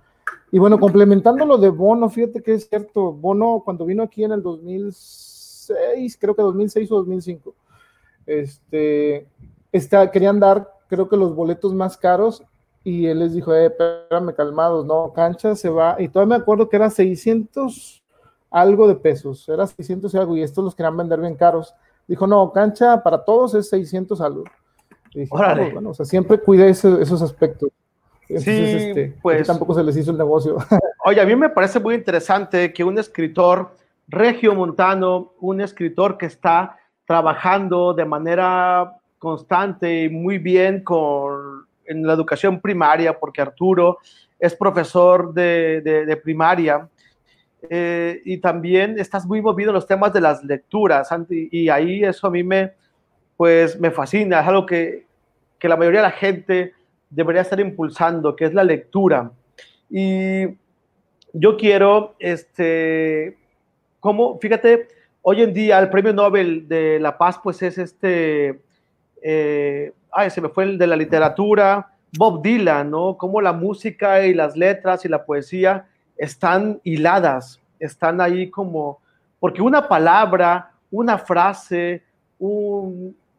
[0.50, 4.32] Y bueno, complementando lo de Bono, fíjate que es cierto, Bono cuando vino aquí en
[4.32, 7.54] el 2006, creo que 2006 o 2005,
[8.26, 9.26] este,
[9.72, 12.42] está, querían dar, creo que los boletos más caros
[12.84, 16.68] y él les dijo, eh, espérame, calmados, no, cancha se va, y todavía me acuerdo
[16.68, 18.02] que era 600
[18.50, 21.74] algo de pesos, era 600 y algo, y estos los querían vender bien caros
[22.06, 24.44] Dijo, no, cancha para todos es 600 algo.
[25.20, 25.30] Dije,
[25.72, 27.70] bueno, o sea, siempre cuide esos aspectos.
[28.28, 29.46] sí, este, pues.
[29.46, 30.56] Tampoco se les hizo el negocio.
[31.04, 33.76] Oye, a mí me parece muy interesante que un escritor
[34.08, 42.06] regio montano, un escritor que está trabajando de manera constante y muy bien con, en
[42.06, 43.98] la educación primaria, porque Arturo
[44.38, 46.88] es profesor de, de, de primaria,
[47.70, 52.26] eh, y también estás muy movido en los temas de las lecturas, y ahí eso
[52.26, 52.72] a mí me,
[53.42, 55.04] pues, me fascina, es algo que,
[55.58, 56.74] que la mayoría de la gente
[57.10, 59.32] debería estar impulsando, que es la lectura.
[59.90, 60.44] Y
[61.32, 63.36] yo quiero, este,
[63.98, 64.86] como, fíjate,
[65.22, 68.60] hoy en día el premio Nobel de la Paz, pues es este,
[69.20, 73.16] eh, ay, se me fue el de la literatura, Bob Dylan, ¿no?
[73.16, 79.00] Como la música y las letras y la poesía están hiladas, están ahí como,
[79.40, 82.04] porque una palabra, una frase,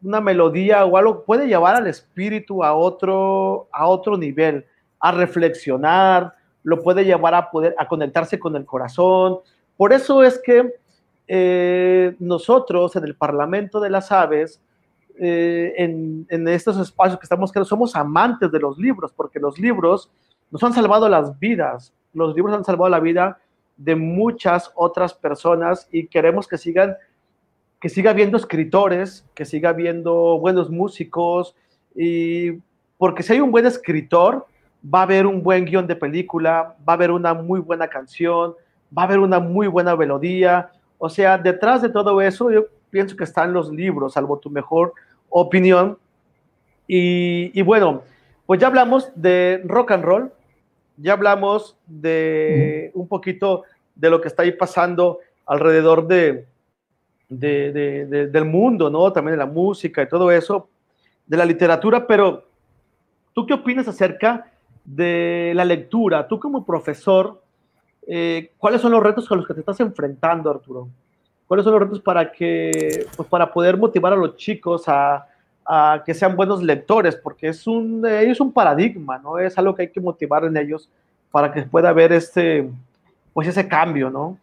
[0.03, 4.65] una melodía o algo puede llevar al espíritu a otro, a otro nivel,
[4.99, 9.39] a reflexionar, lo puede llevar a poder, a conectarse con el corazón.
[9.77, 10.73] Por eso es que
[11.27, 14.61] eh, nosotros en el Parlamento de las Aves,
[15.19, 19.59] eh, en, en, estos espacios que estamos creando, somos amantes de los libros, porque los
[19.59, 20.11] libros
[20.51, 23.39] nos han salvado las vidas, los libros han salvado la vida
[23.77, 26.95] de muchas otras personas y queremos que sigan,
[27.83, 31.53] que siga habiendo escritores, que siga habiendo buenos músicos,
[31.93, 32.51] y
[32.97, 34.47] porque si hay un buen escritor,
[34.81, 38.55] va a haber un buen guion de película, va a haber una muy buena canción,
[38.97, 40.71] va a haber una muy buena melodía.
[40.97, 44.93] O sea, detrás de todo eso, yo pienso que están los libros, salvo tu mejor
[45.27, 45.97] opinión.
[46.87, 48.03] Y, bueno,
[48.45, 50.31] pues ya hablamos de rock and roll,
[50.95, 56.45] ya hablamos de un poquito de lo que está ahí pasando alrededor de,
[57.29, 59.11] del mundo, ¿no?
[59.11, 60.69] También de la música y todo eso,
[61.25, 62.45] de la literatura, pero
[63.33, 64.51] ¿tú qué opinas acerca
[64.83, 66.27] de la lectura?
[66.27, 67.41] Tú como profesor,
[68.07, 70.89] eh, ¿cuáles son los retos con los que te estás enfrentando, Arturo?
[71.47, 75.27] ¿Cuáles son los retos para que, pues para poder motivar a los chicos a,
[76.05, 77.15] que sean buenos lectores?
[77.15, 79.37] Porque es un, es un paradigma, ¿no?
[79.39, 80.89] Es algo que hay que motivar en ellos
[81.31, 82.69] para que pueda haber este,
[83.33, 84.37] pues ese cambio, ¿no?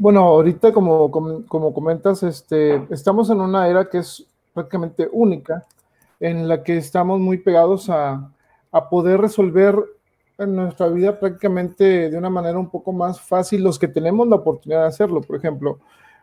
[0.00, 5.66] Bueno, ahorita como, como, comentas, este, estamos en una era que es prácticamente única,
[6.18, 8.32] en la que estamos muy pegados a,
[8.72, 9.76] a poder resolver
[10.38, 14.36] en nuestra vida prácticamente de una manera un poco más fácil los que tenemos la
[14.36, 15.20] oportunidad de hacerlo.
[15.20, 15.80] Por ejemplo,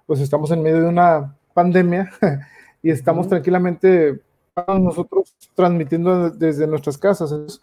[0.08, 2.10] pues estamos en medio de una pandemia
[2.82, 4.20] y estamos tranquilamente
[4.80, 7.62] nosotros transmitiendo desde nuestras casas.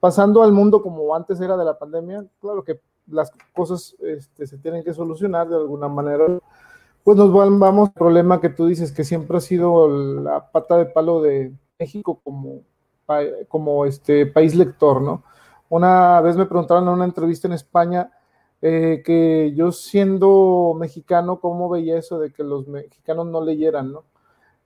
[0.00, 4.58] pasando al mundo como antes era de la pandemia, claro que las cosas este, se
[4.58, 6.26] tienen que solucionar de alguna manera.
[7.04, 10.86] Pues nos vamos al problema que tú dices, que siempre ha sido la pata de
[10.86, 12.62] palo de México como,
[13.48, 15.24] como este país lector, ¿no?
[15.68, 18.10] Una vez me preguntaron en una entrevista en España
[18.60, 24.04] eh, que yo siendo mexicano, ¿cómo veía eso de que los mexicanos no leyeran, no?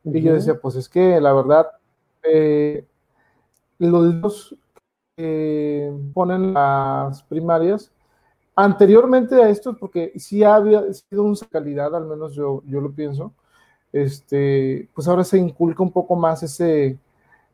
[0.05, 1.67] Y yo decía, pues es que la verdad,
[2.23, 2.87] eh,
[3.79, 4.55] los
[5.17, 7.91] que ponen las primarias,
[8.57, 13.33] anteriormente a esto, porque sí había sido una calidad, al menos yo, yo lo pienso,
[13.93, 16.99] este, pues ahora se inculca un poco más ese,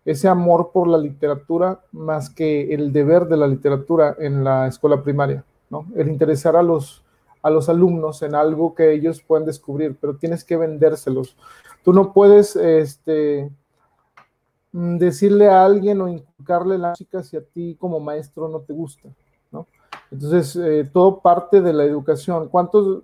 [0.05, 5.03] ese amor por la literatura más que el deber de la literatura en la escuela
[5.03, 5.87] primaria, ¿no?
[5.97, 7.05] El interesar a los,
[7.43, 11.37] a los alumnos en algo que ellos pueden descubrir, pero tienes que vendérselos.
[11.85, 13.51] Tú no puedes este,
[14.73, 18.73] mm, decirle a alguien o inculcarle la música si a ti como maestro no te
[18.73, 19.09] gusta.
[20.13, 22.49] Entonces, eh, todo parte de la educación.
[22.49, 23.03] ¿Cuántos,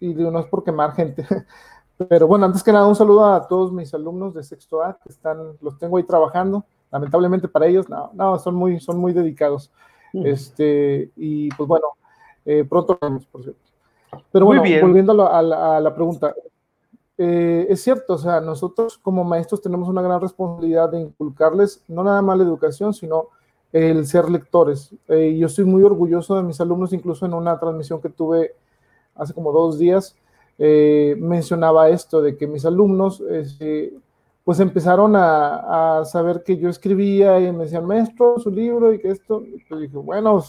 [0.00, 1.24] y no es por quemar gente,
[2.08, 5.08] Pero bueno, antes que nada, un saludo a todos mis alumnos de sexto A que
[5.08, 6.64] están, los tengo ahí trabajando.
[6.90, 9.72] Lamentablemente para ellos, no, no, son muy, son muy dedicados.
[10.12, 11.88] Este, y pues bueno,
[12.44, 13.60] eh, pronto vemos, por cierto.
[14.30, 15.42] Pero bueno, volviendo a
[15.80, 16.34] la, pregunta,
[17.18, 22.04] eh, es cierto, o sea, nosotros como maestros tenemos una gran responsabilidad de inculcarles no
[22.04, 23.28] nada más la educación, sino
[23.76, 24.94] el ser lectores.
[25.08, 28.54] Eh, yo estoy muy orgulloso de mis alumnos, incluso en una transmisión que tuve
[29.14, 30.16] hace como dos días,
[30.58, 33.92] eh, mencionaba esto de que mis alumnos este,
[34.44, 39.10] pues empezaron a, saber que yo escribía y me decían, maestro, su libro y que
[39.10, 40.42] esto, pues dije, bueno,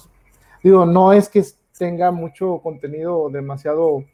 [0.63, 1.43] digo, no es que
[1.77, 4.05] tenga mucho contenido demasiado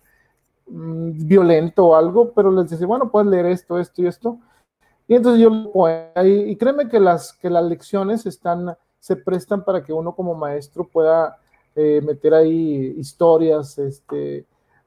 [0.68, 4.40] mm, violento o algo, pero les decía, bueno, puedes leer esto, esto y esto.
[5.08, 5.52] Y entonces yo,
[6.24, 10.88] y créeme que las, que las lecciones están, se prestan para que uno como maestro
[10.88, 11.38] pueda
[11.76, 14.46] eh, meter ahí historias, este,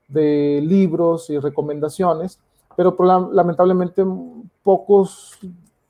[0.08, 2.38] de libros y recomendaciones,
[2.74, 2.96] pero
[3.30, 4.02] lamentablemente
[4.62, 5.38] pocos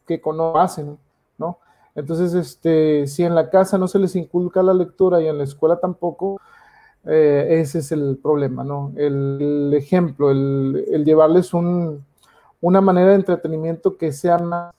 [0.05, 0.99] que conocen,
[1.39, 1.59] ¿no?
[1.95, 5.45] Entonces, este, si en la casa no se les inculca la lectura y en la
[5.45, 6.41] escuela tampoco,
[7.05, 8.93] eh, ese es el problema, ¿no?
[8.97, 14.75] El, ejemplo, el, llevarles una manera de entretenimiento que sea más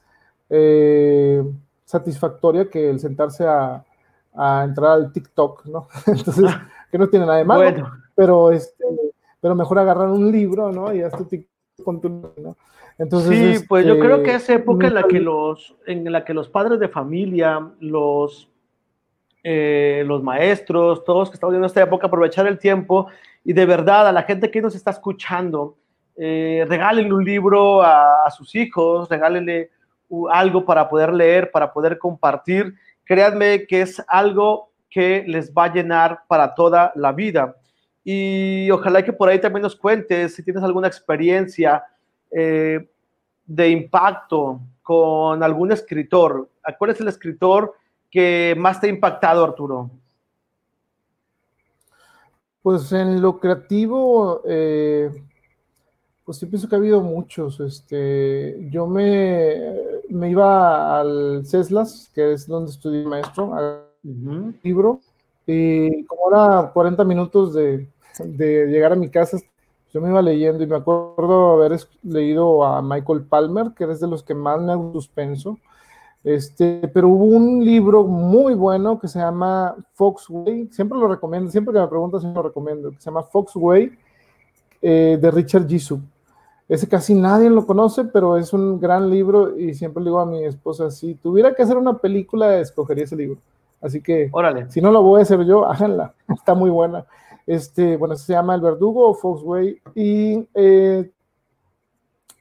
[0.50, 1.45] eh,
[1.88, 3.82] satisfactoria que el sentarse a,
[4.36, 5.88] a entrar al TikTok, ¿no?
[6.06, 6.54] Entonces,
[6.92, 8.84] que no tiene nada de malo, pero, este,
[9.40, 10.94] pero mejor agarrar un libro, ¿no?
[10.94, 11.02] Y
[11.84, 12.58] con tu, ¿no?
[12.98, 16.34] Entonces, sí, pues yo creo que esa época en la que los, en la que
[16.34, 18.50] los padres de familia, los,
[19.44, 23.08] eh, los maestros, todos que estamos en esta época, aprovechar el tiempo
[23.46, 25.78] y de verdad a la gente que nos está escuchando,
[26.16, 29.70] eh, regálenle un libro a, sus hijos, regálenle
[30.32, 32.76] algo para poder leer, para poder compartir.
[33.03, 37.55] Créanme que es algo que les va a llenar para toda la vida.
[38.03, 41.84] Y ojalá que por ahí también nos cuentes si tienes alguna experiencia
[42.32, 42.88] eh,
[43.45, 46.49] de impacto con algún escritor.
[46.78, 47.74] ¿Cuál es el escritor
[48.10, 49.91] que más te ha impactado, Arturo?
[52.62, 55.10] Pues en lo creativo, eh,
[56.26, 57.60] pues yo pienso que ha habido muchos.
[57.60, 59.72] Este, yo me,
[60.10, 63.84] me iba al CESLAS, que es donde estudié maestro, al
[64.64, 65.01] libro,
[65.45, 67.89] y como era 40 minutos de,
[68.20, 69.38] de llegar a mi casa,
[69.93, 74.08] yo me iba leyendo y me acuerdo haber leído a Michael Palmer, que es de
[74.08, 75.58] los que más me ha suspenso.
[76.24, 81.74] Este, pero hubo un libro muy bueno que se llama Foxway, siempre lo recomiendo, siempre
[81.74, 83.91] que me preguntan si lo recomiendo, que se llama Foxway
[84.82, 86.01] eh, de Richard Jisoo.
[86.70, 90.26] Ese casi nadie lo conoce, pero es un gran libro y siempre le digo a
[90.26, 93.39] mi esposa, si tuviera que hacer una película, escogería ese libro.
[93.82, 94.70] Así que, Órale.
[94.70, 97.05] si no lo voy a hacer yo, háganla, está muy buena.
[97.45, 99.82] Este, bueno, se llama El Verdugo o Foxway.
[99.95, 101.09] Y eh,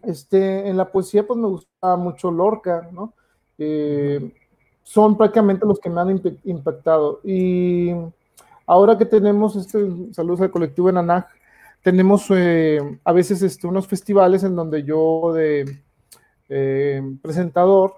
[0.02, 3.12] este, en la poesía, pues me gusta mucho Lorca, ¿no?
[3.58, 4.32] Eh,
[4.82, 7.20] son prácticamente los que me han impactado.
[7.22, 7.92] Y
[8.66, 11.28] ahora que tenemos este, saludos al colectivo en ANAG,
[11.82, 15.82] tenemos eh, a veces este, unos festivales en donde yo de
[17.22, 17.94] presentador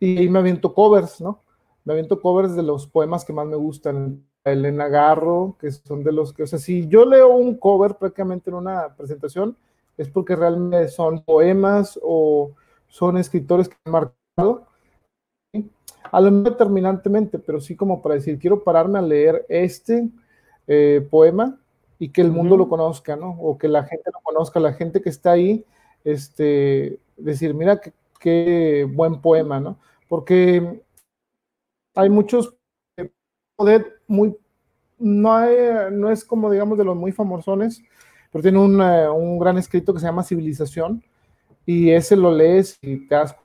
[0.00, 1.42] y me aviento covers, ¿no?
[1.84, 4.24] Me aviento covers de los poemas que más me gustan.
[4.44, 8.50] Elena Garro, que son de los que, o sea, si yo leo un cover prácticamente
[8.50, 9.56] en una presentación,
[9.98, 12.52] es porque realmente son poemas o
[12.88, 14.66] son escritores que han marcado,
[16.10, 20.08] a lo mejor determinantemente, pero sí como para decir, quiero pararme a leer este
[20.66, 21.58] eh, poema
[22.00, 23.32] y que el mundo lo conozca, ¿no?
[23.38, 25.64] O que la gente lo conozca, la gente que está ahí,
[26.02, 27.78] este, decir, mira
[28.18, 29.78] qué, buen poema, ¿no?
[30.08, 30.82] Porque
[31.94, 32.56] hay muchos
[34.06, 34.34] muy,
[34.98, 37.82] no, no es como digamos de los muy famosones,
[38.32, 41.04] pero tiene un, eh, un, gran escrito que se llama Civilización
[41.66, 43.36] y ese lo lees y te das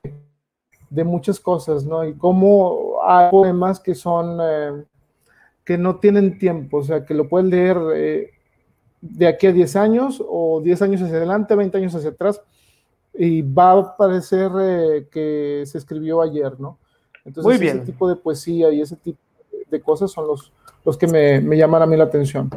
[0.89, 2.05] de muchas cosas, ¿no?
[2.05, 4.85] Y cómo hay poemas que son, eh,
[5.65, 8.34] que no tienen tiempo, o sea, que lo puedes leer eh,
[9.13, 12.41] de aquí a 10 años o 10 años hacia adelante, 20 años hacia atrás
[13.13, 16.77] y va a parecer que se escribió ayer, ¿no?
[17.23, 17.77] Entonces, Muy bien.
[17.77, 19.19] ese tipo de poesía y ese tipo
[19.69, 20.51] de cosas son los,
[20.83, 22.49] los que me, me, llaman a mí la atención.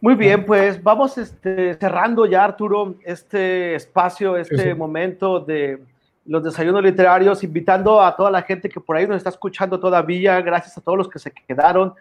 [0.00, 5.80] Muy bien, pues vamos este, cerrando ya, Arturo, este espacio, este momento de
[6.26, 10.40] los desayunos literarios, invitando a toda la gente que por ahí nos está escuchando todavía,
[10.42, 11.94] gracias a todos los que se quedaron,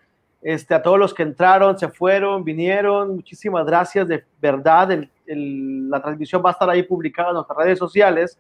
[0.44, 4.90] este, a todos los que entraron, se fueron, vinieron, muchísimas gracias, de verdad,
[5.26, 8.38] la transmisión va a estar ahí publicada en nuestras redes sociales.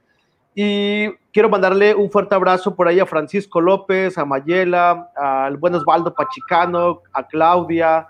[0.55, 5.73] Y quiero mandarle un fuerte abrazo por ahí a Francisco López, a Mayela, al buen
[5.73, 8.07] Osvaldo Pachicano, a Claudia,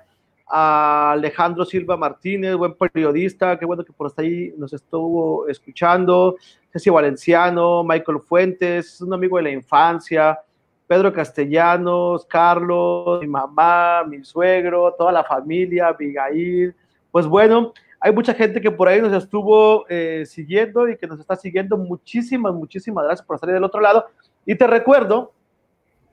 [0.47, 6.35] a Alejandro Silva Martínez, buen periodista, qué bueno que por ahí nos estuvo escuchando,
[6.71, 10.39] Ceci Valenciano, Michael Fuentes, un amigo de la infancia,
[10.87, 16.75] Pedro Castellanos, Carlos, mi mamá, mi suegro, toda la familia, Abigail.
[17.11, 21.19] Pues bueno, hay mucha gente que por ahí nos estuvo eh, siguiendo y que nos
[21.19, 21.77] está siguiendo.
[21.77, 24.05] Muchísimas, muchísimas gracias por salir del otro lado.
[24.45, 25.33] Y te recuerdo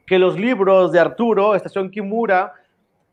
[0.06, 2.52] que los libros de Arturo, Estación Kimura,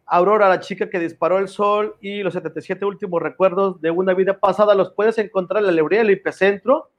[0.06, 4.40] Aurora, la chica que disparó el sol y los 77 últimos recuerdos de una vida
[4.40, 6.90] pasada, los puedes encontrar en la librería del Centro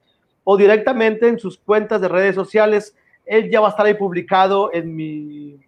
[0.43, 2.95] o directamente en sus cuentas de redes sociales.
[3.29, 5.59] Él ya va a estar ahí publicado en mi,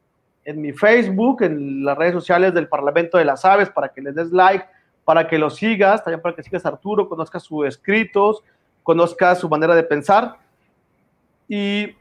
[0.43, 4.16] en mi Facebook, en las redes sociales del Parlamento de las Aves, para que les
[4.16, 4.66] des like
[5.03, 8.43] para que lo sigas, también para que sigas a Arturo, conozcas sus escritos,
[8.84, 10.38] conozcas su manera de pensar.
[11.47, 11.95] Y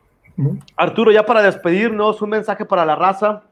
[0.77, 3.43] Arturo, ya para despedirnos, un mensaje para la raza.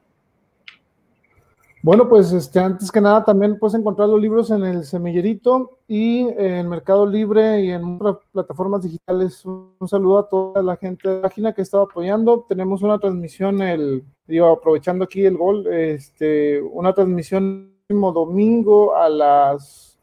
[1.81, 6.27] Bueno, pues este, antes que nada también puedes encontrar los libros en el Semillerito y
[6.37, 9.45] en Mercado Libre y en otras plataformas digitales.
[9.45, 12.45] Un saludo a toda la gente de la página que estaba apoyando.
[12.49, 20.01] Tenemos una transmisión, el, digo, aprovechando aquí el gol, este, una transmisión domingo a las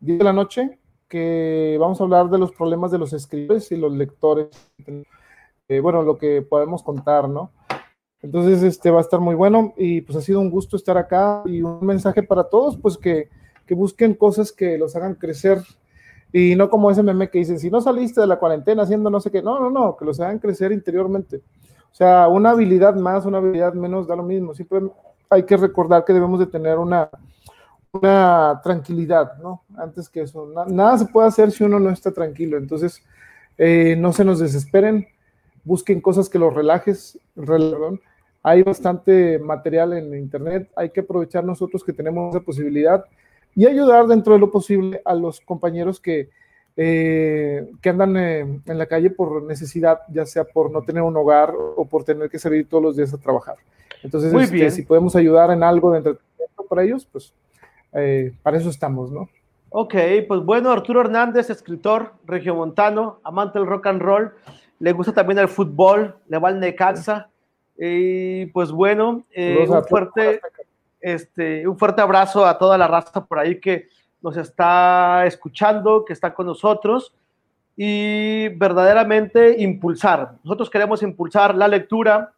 [0.00, 3.76] 10 de la noche, que vamos a hablar de los problemas de los escritores y
[3.76, 4.48] los lectores.
[5.68, 7.52] Eh, bueno, lo que podemos contar, ¿no?
[8.22, 11.42] Entonces, este va a estar muy bueno y pues ha sido un gusto estar acá
[11.46, 13.28] y un mensaje para todos, pues que,
[13.66, 15.58] que busquen cosas que los hagan crecer
[16.32, 19.20] y no como ese meme que dice, si no saliste de la cuarentena haciendo no
[19.20, 21.42] sé qué, no, no, no, que los hagan crecer interiormente.
[21.90, 24.54] O sea, una habilidad más, una habilidad menos da lo mismo.
[24.54, 24.80] Siempre
[25.30, 27.08] hay que recordar que debemos de tener una,
[27.92, 29.62] una tranquilidad, ¿no?
[29.76, 30.52] Antes que eso.
[30.68, 32.58] nada se puede hacer si uno no está tranquilo.
[32.58, 33.02] Entonces,
[33.56, 35.08] eh, no se nos desesperen,
[35.68, 37.20] busquen cosas que los relajes,
[38.42, 43.04] Hay bastante material en internet, hay que aprovechar nosotros que tenemos esa posibilidad
[43.54, 46.30] y ayudar dentro de lo posible a los compañeros que,
[46.76, 51.16] eh, que andan eh, en la calle por necesidad, ya sea por no tener un
[51.16, 53.56] hogar o por tener que salir todos los días a trabajar.
[54.02, 57.34] Entonces, este, si podemos ayudar en algo de entretenimiento para ellos, pues
[57.92, 59.28] eh, para eso estamos, ¿no?
[59.70, 59.94] Ok,
[60.26, 64.32] pues bueno, Arturo Hernández, escritor regiomontano, amante del rock and roll,
[64.78, 67.28] le gusta también el fútbol, le va al Necaxa,
[67.78, 70.40] y pues bueno, un fuerte
[71.00, 73.88] este, un fuerte abrazo a toda la raza por ahí que
[74.20, 77.14] nos está escuchando, que está con nosotros
[77.76, 80.32] y verdaderamente impulsar.
[80.42, 82.32] Nosotros queremos impulsar la lectura,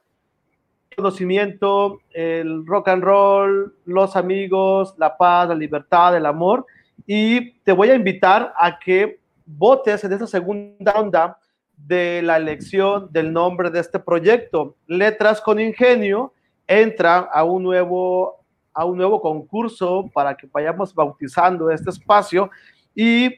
[0.91, 6.67] el conocimiento, el rock and roll, los amigos, la paz, la libertad, el amor.
[7.07, 11.39] Y te voy a invitar a que votes en esta segunda onda
[11.87, 14.77] de la elección del nombre de este proyecto.
[14.87, 16.33] Letras con Ingenio
[16.67, 18.41] entra a un nuevo
[18.73, 22.51] a un nuevo concurso para que vayamos bautizando este espacio
[22.95, 23.31] y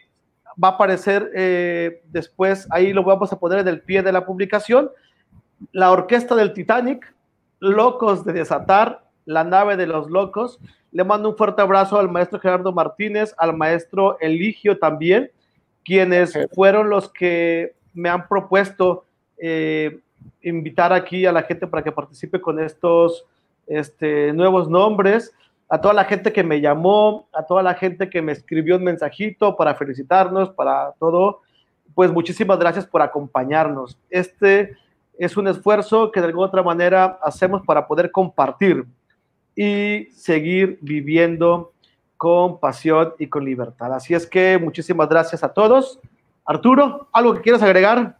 [0.62, 4.26] va a aparecer eh, después, ahí lo vamos a poner en el pie de la
[4.26, 4.90] publicación,
[5.72, 7.14] la orquesta del Titanic,
[7.60, 10.58] Locos de Desatar, la nave de los locos.
[10.90, 15.30] Le mando un fuerte abrazo al maestro Gerardo Martínez, al maestro Eligio también,
[15.84, 19.04] quienes fueron los que me han propuesto
[19.38, 20.00] eh,
[20.42, 23.24] invitar aquí a la gente para que participe con estos
[23.66, 25.32] este, nuevos nombres,
[25.68, 28.84] a toda la gente que me llamó, a toda la gente que me escribió un
[28.84, 31.40] mensajito para felicitarnos, para todo,
[31.94, 33.98] pues muchísimas gracias por acompañarnos.
[34.10, 34.76] Este
[35.18, 38.84] es un esfuerzo que de alguna otra manera hacemos para poder compartir
[39.54, 41.72] y seguir viviendo
[42.16, 43.92] con pasión y con libertad.
[43.94, 45.98] Así es que muchísimas gracias a todos.
[46.44, 48.18] Arturo, ¿algo que quieras agregar?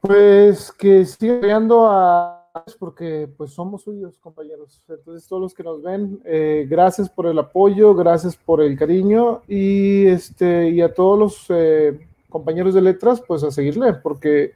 [0.00, 2.38] Pues que siga viendo a
[2.78, 4.82] porque pues somos suyos, compañeros.
[4.88, 9.42] Entonces, todos los que nos ven, eh, gracias por el apoyo, gracias por el cariño
[9.46, 14.52] y este y a todos los eh, compañeros de letras, pues a seguirle, porque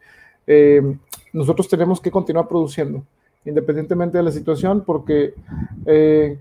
[0.46, 0.96] eh,
[1.32, 3.04] nosotros tenemos que continuar produciendo,
[3.44, 5.34] independientemente de la situación, porque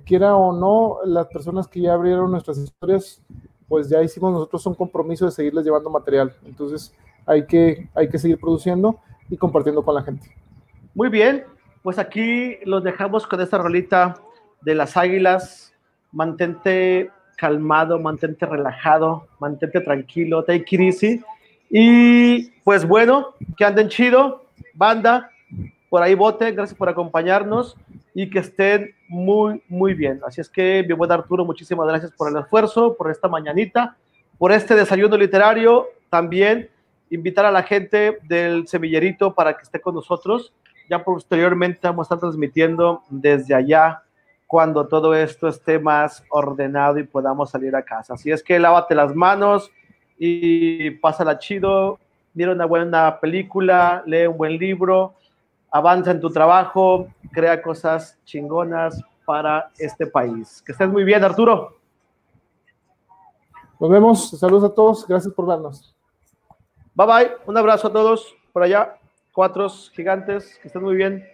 [0.06, 3.22] quiera o no, las personas que ya abrieron nuestras historias,
[3.72, 6.36] pues ya hicimos nosotros un compromiso de seguirles llevando material.
[6.44, 6.94] Entonces,
[7.26, 9.00] hay que, hay que seguir produciendo
[9.30, 10.30] y compartiendo con la gente.
[10.94, 11.46] Muy bien,
[11.82, 14.16] pues aquí los dejamos con esta rolita
[14.60, 15.74] de las águilas.
[16.12, 21.22] Mantente calmado, mantente relajado, mantente tranquilo, take it easy.
[21.70, 25.32] Y pues bueno, que anden chido, banda,
[25.92, 27.76] por ahí voten, gracias por acompañarnos
[28.16, 30.22] y que estén muy, muy bien.
[30.26, 33.98] Así es que, mi buen Arturo, muchísimas gracias por el esfuerzo, por esta mañanita,
[34.38, 35.88] por este desayuno literario.
[36.10, 36.70] También
[37.10, 40.54] invitar a la gente del semillerito para que esté con nosotros
[40.92, 44.04] ya posteriormente vamos a estar transmitiendo desde allá
[44.46, 48.16] cuando todo esto esté más ordenado y podamos salir a casa.
[48.16, 49.72] Así es que lávate las manos
[50.18, 51.98] y pásala chido,
[52.34, 55.14] mira una buena película, lee un buen libro,
[55.72, 60.62] avanza en tu trabajo, crea cosas chingonas para este país.
[60.66, 61.78] Que estés muy bien, Arturo.
[63.80, 65.96] Nos vemos, saludos a todos, gracias por vernos.
[66.94, 68.98] Bye bye, un abrazo a todos por allá
[69.32, 71.26] cuatro gigantes, que estén muy bien.